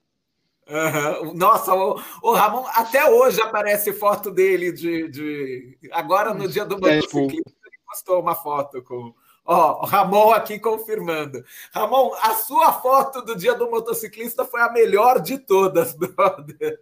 [0.67, 1.33] Uhum.
[1.33, 5.77] Nossa, o, o, Ramon até hoje aparece foto dele de, de...
[5.91, 9.13] agora no dia do é, motociclista ele postou uma foto com
[9.45, 11.43] ó, o Ramon aqui confirmando.
[11.73, 16.79] Ramon, a sua foto do dia do motociclista foi a melhor de todas, brother.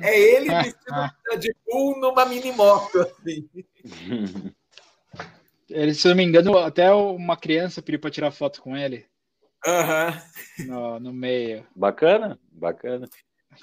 [0.00, 0.84] É ele vestido
[1.40, 3.48] de Bull numa mini moto assim.
[5.68, 9.04] Ele, se eu não me engano, até uma criança pediu para tirar foto com ele.
[9.66, 10.66] Uhum.
[10.66, 11.66] No, no meio.
[11.74, 13.08] Bacana, bacana.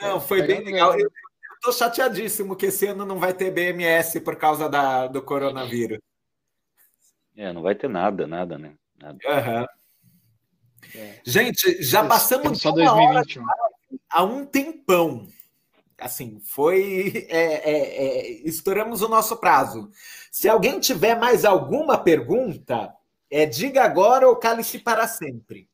[0.02, 1.00] Não, foi bem legal.
[1.00, 1.10] Eu,
[1.62, 6.00] tô chateadíssimo que esse ano não vai ter BMS por causa da, do coronavírus.
[7.36, 8.74] É, não vai ter nada, nada, né?
[9.00, 9.18] Nada.
[9.26, 9.66] Uhum.
[10.96, 11.20] É.
[11.26, 13.44] Gente, já passamos só 2021.
[14.10, 15.28] há um tempão.
[15.98, 17.28] Assim, foi.
[17.30, 19.90] É, é, é, estouramos o nosso prazo.
[20.32, 22.94] Se alguém tiver mais alguma pergunta,
[23.30, 25.68] é, diga agora ou cale-se para sempre.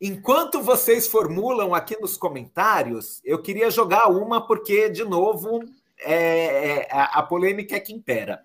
[0.00, 5.64] Enquanto vocês formulam aqui nos comentários, eu queria jogar uma, porque, de novo,
[6.00, 8.42] é, é, a polêmica é que impera.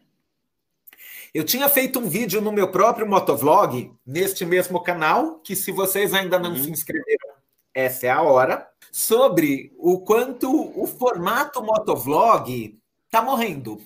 [1.33, 6.13] Eu tinha feito um vídeo no meu próprio motovlog, neste mesmo canal, que se vocês
[6.13, 6.63] ainda não uhum.
[6.63, 7.35] se inscreveram,
[7.73, 13.79] essa é a hora, sobre o quanto o formato motovlog está morrendo.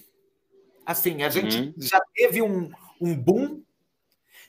[0.86, 1.74] Assim, a gente uhum.
[1.78, 3.62] já teve um, um boom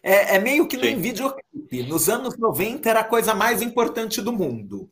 [0.02, 1.82] é, é meio que nem videoclipe.
[1.84, 4.90] Nos anos 90 era a coisa mais importante do mundo.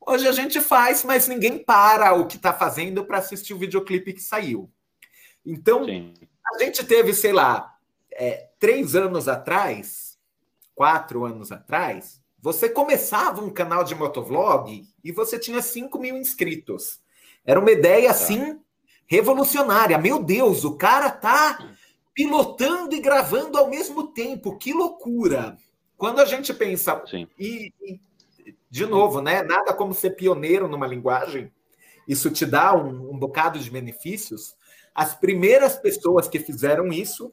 [0.00, 4.12] Hoje a gente faz, mas ninguém para o que está fazendo para assistir o videoclipe
[4.12, 4.70] que saiu.
[5.44, 6.14] Então, Sim.
[6.54, 7.76] A gente teve, sei lá,
[8.12, 10.18] é, três anos atrás,
[10.74, 17.00] quatro anos atrás, você começava um canal de motovlog e você tinha 5 mil inscritos.
[17.44, 18.14] Era uma ideia tá.
[18.14, 18.60] assim
[19.06, 19.96] revolucionária.
[19.98, 21.74] Meu Deus, o cara tá
[22.14, 24.58] pilotando e gravando ao mesmo tempo.
[24.58, 25.56] Que loucura!
[25.96, 27.00] Quando a gente pensa.
[27.38, 28.00] E, e,
[28.68, 29.42] de novo, né?
[29.42, 31.52] Nada como ser pioneiro numa linguagem.
[32.08, 34.56] Isso te dá um, um bocado de benefícios.
[34.94, 37.32] As primeiras pessoas que fizeram isso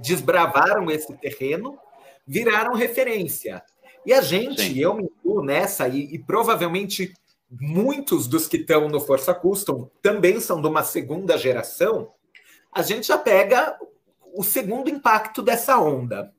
[0.00, 1.78] desbravaram esse terreno,
[2.26, 3.62] viraram referência.
[4.04, 4.78] E a gente, Sim.
[4.78, 7.14] eu me incluo nessa, e, e provavelmente
[7.50, 12.12] muitos dos que estão no Força Custom também são de uma segunda geração
[12.76, 13.74] a gente já pega
[14.34, 16.30] o segundo impacto dessa onda.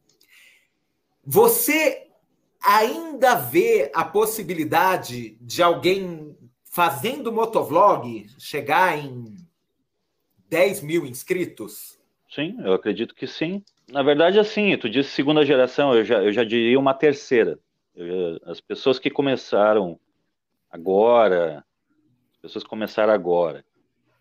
[1.25, 2.09] Você
[2.61, 9.33] ainda vê a possibilidade de alguém fazendo motovlog chegar em
[10.49, 11.97] 10 mil inscritos?
[12.29, 13.63] Sim, eu acredito que sim.
[13.89, 17.57] Na verdade, assim, tu disse segunda geração, eu já, eu já diria uma terceira.
[17.95, 19.99] Eu, as pessoas que começaram
[20.69, 21.63] agora,
[22.33, 23.65] as pessoas que começaram agora,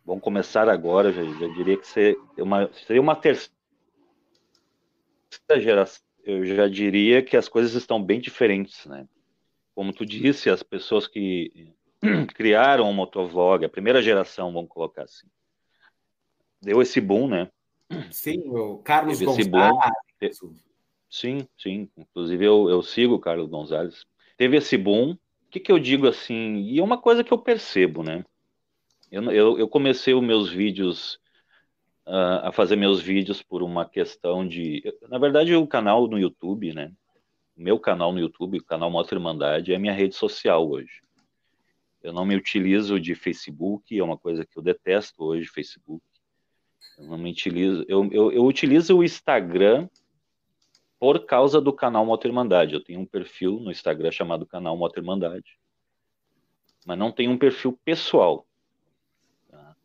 [0.05, 3.51] vamos começar agora, já, já diria que seria uma, seria uma terceira
[5.59, 6.05] geração.
[6.25, 9.07] Eu já diria que as coisas estão bem diferentes, né?
[9.75, 11.73] Como tu disse, as pessoas que
[12.35, 15.27] criaram o motovlog, a primeira geração, vamos colocar assim,
[16.61, 17.51] deu esse boom, né?
[18.11, 19.75] Sim, o Carlos Gonzalez.
[21.09, 21.89] Sim, sim.
[21.97, 24.05] Inclusive eu, eu sigo o Carlos Gonzalez.
[24.37, 25.13] Teve esse boom.
[25.13, 25.19] O
[25.51, 26.57] que, que eu digo assim?
[26.57, 28.25] E é uma coisa que eu percebo, né?
[29.11, 31.15] Eu, eu, eu comecei os meus vídeos
[32.07, 34.83] uh, a fazer meus vídeos por uma questão de.
[35.09, 36.93] Na verdade, o canal no YouTube, né?
[37.57, 41.03] O meu canal no YouTube, o canal Mostra Irmandade, é minha rede social hoje.
[42.03, 46.05] Eu não me utilizo de Facebook, é uma coisa que eu detesto hoje, Facebook.
[46.99, 47.85] Eu não me utilizo.
[47.89, 49.89] Eu, eu, eu utilizo o Instagram
[50.99, 52.75] por causa do canal Moto Irmandade.
[52.75, 55.59] Eu tenho um perfil no Instagram chamado canal Moto Irmandade,
[56.87, 58.47] mas não tenho um perfil pessoal.
[59.51, 59.77] Tá?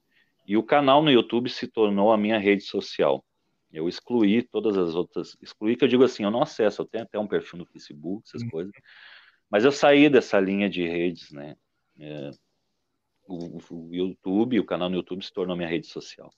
[0.47, 3.25] E o canal no YouTube se tornou a minha rede social.
[3.71, 7.05] Eu excluí todas as outras, excluí que eu digo assim, eu não acesso, eu tenho
[7.05, 8.49] até um perfil no Facebook, essas uhum.
[8.49, 8.73] coisas,
[9.49, 11.55] mas eu saí dessa linha de redes, né?
[11.97, 12.31] É,
[13.25, 16.29] o, o YouTube, o canal no YouTube se tornou minha rede social.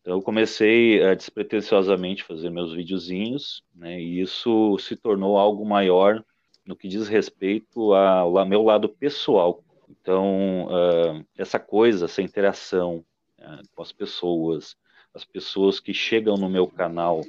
[0.00, 6.24] Então eu comecei a despretensiosamente fazer meus videozinhos, né, e isso se tornou algo maior
[6.64, 9.62] no que diz respeito ao meu lado pessoal.
[9.88, 13.04] Então, uh, essa coisa, essa interação
[13.38, 14.76] uh, com as pessoas,
[15.12, 17.22] as pessoas que chegam no meu canal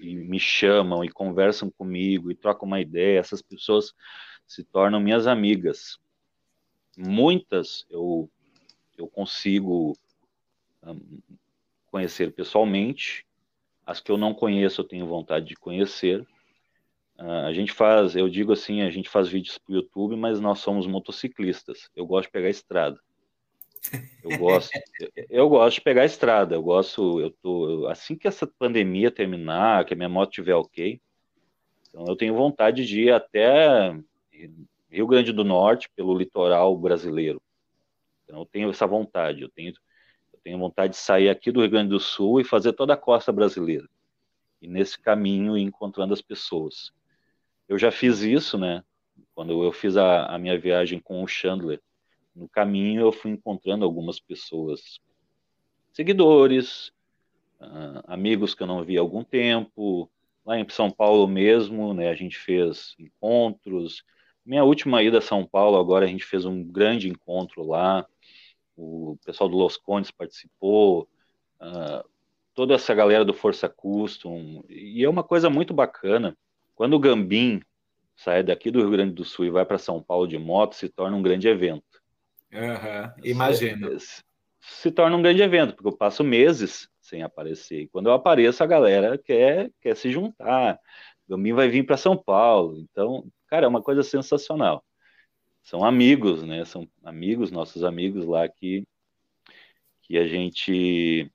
[0.00, 3.94] e me chamam e conversam comigo e trocam uma ideia, essas pessoas
[4.46, 5.98] se tornam minhas amigas.
[6.96, 8.28] Muitas eu,
[8.98, 9.96] eu consigo
[10.82, 11.00] um,
[11.92, 13.26] conhecer pessoalmente,
[13.86, 16.26] as que eu não conheço eu tenho vontade de conhecer.
[17.18, 20.40] Uh, a gente faz, eu digo assim, a gente faz vídeos para o YouTube, mas
[20.40, 21.90] nós somos motociclistas.
[21.94, 22.98] Eu gosto de pegar estrada.
[24.24, 26.54] Eu gosto, eu, eu, gosto de pegar estrada.
[26.54, 31.00] Eu gosto, eu tô assim que essa pandemia terminar, que a minha moto estiver ok,
[31.88, 33.94] então eu tenho vontade de ir até
[34.90, 37.40] Rio Grande do Norte pelo litoral brasileiro.
[38.24, 39.42] Então eu tenho essa vontade.
[39.42, 39.74] Eu tenho
[40.42, 43.32] tenho vontade de sair aqui do Rio Grande do Sul e fazer toda a costa
[43.32, 43.88] brasileira.
[44.60, 46.92] E nesse caminho encontrando as pessoas.
[47.68, 48.82] Eu já fiz isso, né?
[49.34, 51.80] Quando eu fiz a, a minha viagem com o Chandler,
[52.34, 55.00] no caminho eu fui encontrando algumas pessoas,
[55.92, 56.88] seguidores,
[57.60, 60.10] uh, amigos que eu não vi há algum tempo.
[60.44, 62.08] Lá em São Paulo mesmo, né?
[62.08, 64.02] A gente fez encontros.
[64.44, 68.06] Minha última ida a São Paulo, agora a gente fez um grande encontro lá
[68.76, 71.08] o pessoal do Los Condes participou,
[71.60, 72.08] uh,
[72.54, 76.36] toda essa galera do Força Custom, e é uma coisa muito bacana.
[76.74, 77.60] Quando o Gambim
[78.16, 80.88] sai daqui do Rio Grande do Sul e vai para São Paulo de moto, se
[80.88, 82.02] torna um grande evento.
[82.52, 83.98] Uhum, imagina.
[83.98, 84.22] Se,
[84.60, 87.82] se, torna um grande evento, porque eu passo meses sem aparecer.
[87.82, 90.78] E quando eu apareço, a galera quer, quer se juntar.
[91.26, 92.78] O Gambim vai vir para São Paulo.
[92.78, 94.84] Então, cara, é uma coisa sensacional
[95.62, 96.64] são amigos, né?
[96.64, 98.84] São amigos, nossos amigos lá que
[100.02, 101.30] que a gente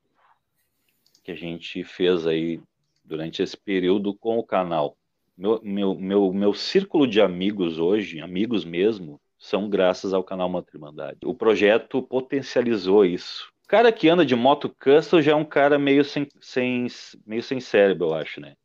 [1.23, 2.61] que a gente fez aí
[3.03, 4.97] durante esse período com o canal.
[5.37, 11.19] Meu, meu, meu, meu círculo de amigos hoje, amigos mesmo, são graças ao canal Matrimandade.
[11.25, 13.49] O projeto potencializou isso.
[13.63, 16.87] O cara que anda de moto custom já é um cara meio sem, sem,
[17.25, 18.55] meio sem cérebro, eu acho, né?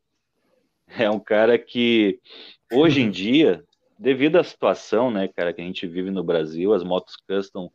[0.98, 2.20] É um cara que,
[2.72, 3.64] hoje em dia,
[4.02, 7.70] devido à situação, né, cara, que a gente vive no Brasil, as motos custom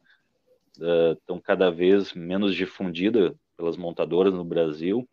[0.73, 5.07] estão uh, cada vez menos difundidas pelas montadoras no Brasil.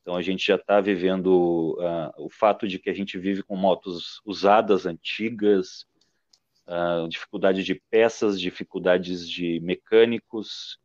[0.00, 3.56] Então a gente já está vivendo uh, o fato de que a gente vive com
[3.56, 5.84] motos usadas, antigas,
[6.68, 10.78] uh, dificuldade de peças, dificuldades de mecânicos.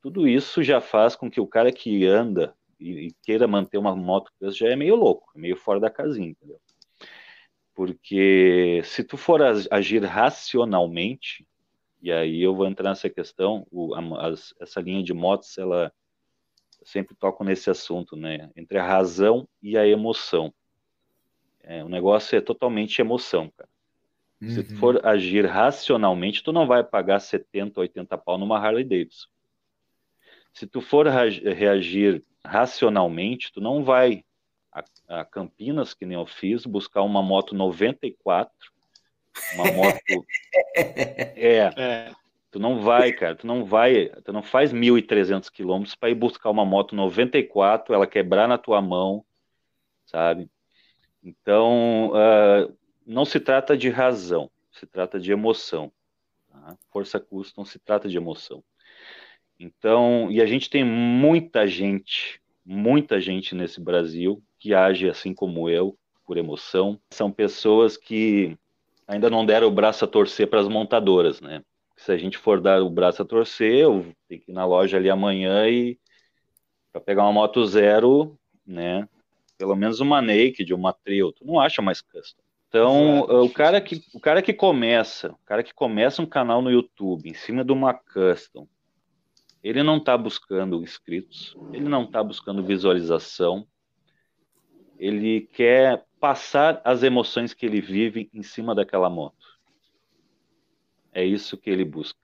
[0.00, 3.94] Tudo isso já faz com que o cara que anda e, e queira manter uma
[3.96, 6.60] moto já é meio louco, meio fora da casinha, entendeu?
[7.74, 9.40] Porque se tu for
[9.70, 11.46] agir racionalmente,
[12.02, 15.92] e aí eu vou entrar nessa questão, o, a, as, essa linha de motos, ela
[16.80, 18.50] eu sempre toco nesse assunto, né?
[18.56, 20.52] Entre a razão e a emoção.
[21.62, 23.68] É, o negócio é totalmente emoção, cara.
[24.40, 24.48] Uhum.
[24.48, 24.78] Se tu uhum.
[24.78, 29.28] for agir racionalmente, tu não vai pagar 70, 80 pau numa Harley Davidson.
[30.54, 34.24] Se tu for reagir racionalmente, tu não vai
[34.72, 38.52] a, a Campinas, que nem eu fiz, buscar uma moto 94,
[39.54, 40.26] uma moto.
[40.76, 42.12] é, é.
[42.50, 46.50] Tu não vai, cara, tu não vai, tu não faz 1.300 quilômetros para ir buscar
[46.50, 49.24] uma moto 94, ela quebrar na tua mão,
[50.04, 50.50] sabe?
[51.22, 55.92] Então, uh, não se trata de razão, se trata de emoção.
[56.48, 56.76] Tá?
[56.90, 58.64] Força custom se trata de emoção.
[59.58, 65.68] Então, e a gente tem muita gente, muita gente nesse Brasil que age assim como
[65.68, 67.00] eu, por emoção.
[67.10, 68.56] São pessoas que
[69.08, 71.64] ainda não deram o braço a torcer para as montadoras, né?
[71.96, 74.96] Se a gente for dar o braço a torcer, eu tenho que ir na loja
[74.96, 75.98] ali amanhã e
[76.92, 79.08] para pegar uma moto zero, né?
[79.58, 82.42] Pelo menos uma naked, uma trail, tu não acha mais custom.
[82.68, 83.42] Então, Exato.
[83.42, 87.28] o cara que o cara que começa, o cara que começa um canal no YouTube
[87.28, 88.68] em cima de uma custom,
[89.62, 93.66] ele não está buscando inscritos, ele não está buscando visualização,
[95.00, 99.58] ele quer passar as emoções que ele vive em cima daquela moto.
[101.10, 102.18] É isso que ele busca.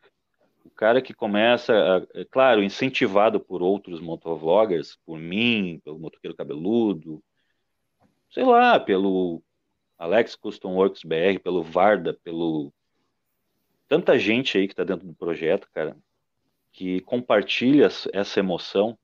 [0.63, 1.73] O cara que começa,
[2.15, 7.25] é claro, incentivado por outros motovloggers, por mim, pelo Motoqueiro Cabeludo,
[8.31, 9.43] sei lá, pelo
[9.99, 12.71] Alex Custom Works BR, pelo Varda, pelo
[13.89, 15.97] tanta gente aí que está dentro do projeto, cara,
[16.73, 18.99] que compartilha essa emoção,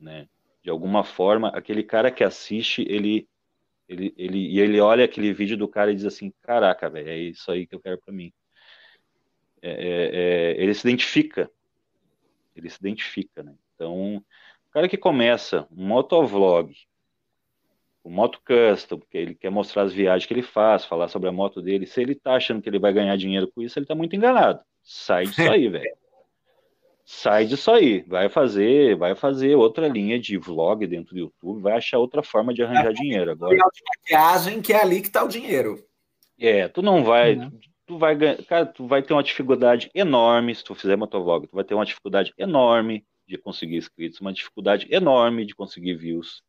[0.00, 0.26] né?
[0.66, 3.28] De alguma forma, aquele cara que assiste, ele
[3.88, 7.16] ele, ele e ele olha aquele vídeo do cara e diz assim, caraca, velho, é
[7.16, 8.32] isso aí que eu quero para mim.
[9.62, 10.10] É, é,
[10.56, 11.48] é, ele se identifica,
[12.56, 13.54] ele se identifica, né?
[13.76, 16.74] Então, o cara que começa um motovlog
[18.02, 21.32] o Moto Custom, porque ele quer mostrar as viagens que ele faz, falar sobre a
[21.32, 21.86] moto dele.
[21.86, 24.60] Se ele tá achando que ele vai ganhar dinheiro com isso, ele tá muito enganado.
[24.82, 25.96] Sai disso aí, velho.
[27.08, 28.02] Sai disso aí.
[28.02, 32.52] Vai fazer, vai fazer outra linha de vlog dentro do YouTube, vai achar outra forma
[32.52, 33.56] de arranjar é, dinheiro agora.
[33.56, 35.82] maquiagem que é ali que tá o dinheiro.
[36.38, 37.58] É, tu não vai, uhum.
[37.86, 41.54] tu vai ganhar, cara, tu vai ter uma dificuldade enorme se tu fizer motovlog, tu
[41.54, 46.44] vai ter uma dificuldade enorme de conseguir inscritos, uma dificuldade enorme de conseguir views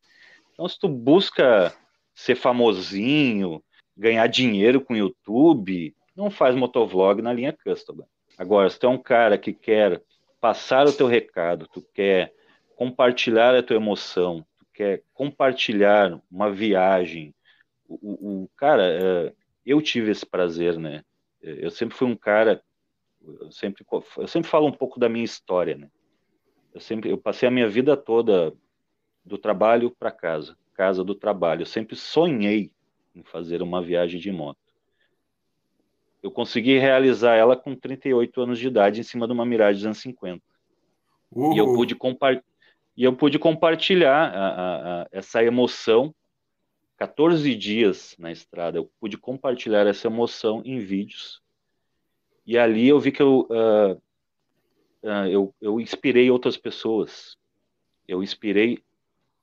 [0.58, 1.72] então, se tu busca
[2.12, 3.62] ser famosinho,
[3.96, 8.04] ganhar dinheiro com o YouTube, não faz motovlog na linha custom.
[8.36, 10.02] Agora, se tu é um cara que quer
[10.40, 12.34] passar o teu recado, tu quer
[12.76, 17.34] compartilhar a tua emoção, tu quer compartilhar uma viagem,
[17.88, 19.32] o, o cara, é,
[19.64, 21.02] eu tive esse prazer, né?
[21.40, 22.62] Eu sempre fui um cara,
[23.40, 23.84] eu sempre,
[24.18, 25.90] eu sempre falo um pouco da minha história, né?
[26.74, 28.52] Eu sempre, eu passei a minha vida toda
[29.24, 31.62] do trabalho para casa, casa do trabalho.
[31.62, 32.70] Eu sempre sonhei
[33.14, 34.67] em fazer uma viagem de moto.
[36.22, 40.42] Eu consegui realizar ela com 38 anos de idade em cima de uma Mirage 250.
[41.30, 41.54] Uhul.
[41.54, 41.96] E eu pude,
[42.96, 46.14] e eu pude compartilhar a, a, a, essa emoção
[46.96, 48.78] 14 dias na estrada.
[48.78, 51.40] Eu pude compartilhar essa emoção em vídeos.
[52.44, 53.92] E ali eu vi que eu, uh,
[55.02, 57.36] uh, eu, eu inspirei outras pessoas.
[58.06, 58.82] Eu inspirei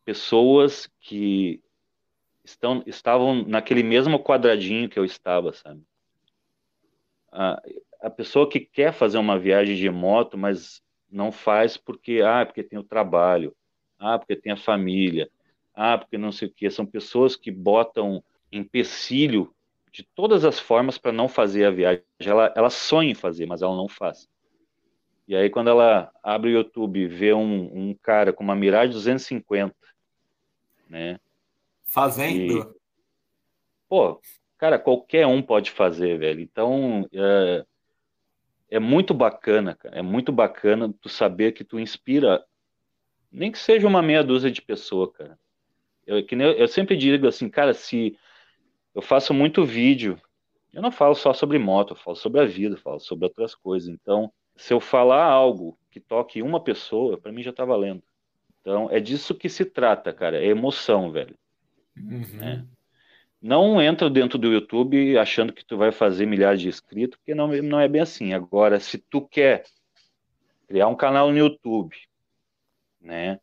[0.03, 1.61] pessoas que
[2.43, 5.81] estão, estavam naquele mesmo quadradinho que eu estava, sabe?
[7.35, 7.61] A,
[8.01, 10.81] a pessoa que quer fazer uma viagem de moto, mas
[11.11, 13.55] não faz porque, ah, porque tem o trabalho,
[13.99, 15.29] ah, porque tem a família,
[15.73, 16.69] ah, porque não sei o que.
[16.69, 19.53] São pessoas que botam empecilho
[19.91, 22.03] de todas as formas para não fazer a viagem.
[22.19, 24.29] Ela, ela sonha em fazer, mas ela não faz.
[25.27, 28.93] E aí, quando ela abre o YouTube e vê um, um cara com uma Mirage
[28.93, 29.75] 250
[30.89, 31.19] né?
[31.83, 32.59] Fazendo.
[32.59, 32.75] E,
[33.87, 34.19] pô,
[34.57, 36.41] cara, qualquer um pode fazer, velho.
[36.41, 37.65] Então, é,
[38.69, 39.97] é muito bacana, cara.
[39.97, 42.43] É muito bacana tu saber que tu inspira,
[43.31, 45.39] nem que seja uma meia dúzia de pessoas, cara.
[46.05, 48.17] Eu, que nem, eu sempre digo assim, cara, se
[48.93, 50.19] eu faço muito vídeo,
[50.71, 53.55] eu não falo só sobre moto, eu falo sobre a vida, eu falo sobre outras
[53.55, 53.89] coisas.
[53.89, 58.03] Então, se eu falar algo que toque uma pessoa, para mim já tá valendo.
[58.61, 60.37] Então, é disso que se trata, cara.
[60.37, 61.35] É emoção, velho.
[61.95, 62.37] Uhum.
[62.37, 62.65] Né?
[63.45, 67.47] Não entra dentro do YouTube achando que tu vai fazer milhares de inscritos, porque não,
[67.61, 68.33] não é bem assim.
[68.33, 69.65] Agora, se tu quer
[70.67, 71.95] criar um canal no YouTube,
[72.99, 73.39] né?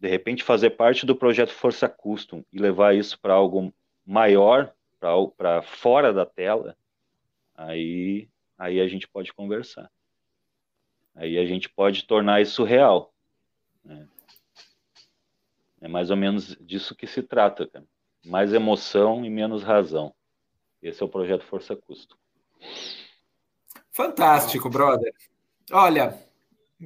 [0.00, 3.72] De repente fazer parte do projeto Força Custom e levar isso para algo
[4.04, 6.76] maior, para fora da tela,
[7.54, 9.88] aí, aí a gente pode conversar.
[11.14, 13.14] Aí a gente pode tornar isso real.
[13.84, 14.08] Né?
[15.80, 17.86] É mais ou menos disso que se trata, cara.
[18.26, 20.12] Mais emoção e menos razão.
[20.82, 22.18] Esse é o projeto Força Custo.
[23.90, 25.12] Fantástico, brother.
[25.72, 26.18] Olha,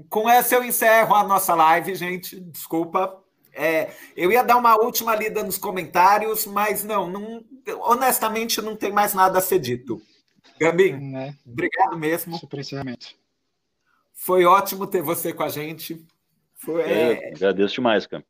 [0.09, 2.39] com essa eu encerro a nossa live, gente.
[2.39, 3.23] Desculpa.
[3.53, 7.45] É, eu ia dar uma última lida nos comentários, mas não, não
[7.83, 10.01] honestamente não tem mais nada a ser dito.
[10.59, 11.35] Gambim, é.
[11.45, 12.39] obrigado mesmo.
[12.39, 13.19] Surpreendente.
[14.13, 16.07] Foi ótimo ter você com a gente.
[16.55, 17.33] Foi, é...
[17.35, 18.25] Agradeço demais, cara.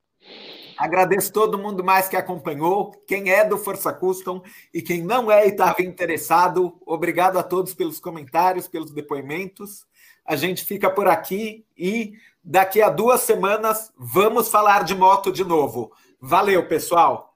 [0.80, 4.42] Agradeço todo mundo mais que acompanhou, quem é do Força Custom
[4.72, 6.80] e quem não é e estava interessado.
[6.86, 9.86] Obrigado a todos pelos comentários, pelos depoimentos.
[10.24, 15.44] A gente fica por aqui e daqui a duas semanas vamos falar de moto de
[15.44, 15.92] novo.
[16.18, 17.29] Valeu, pessoal!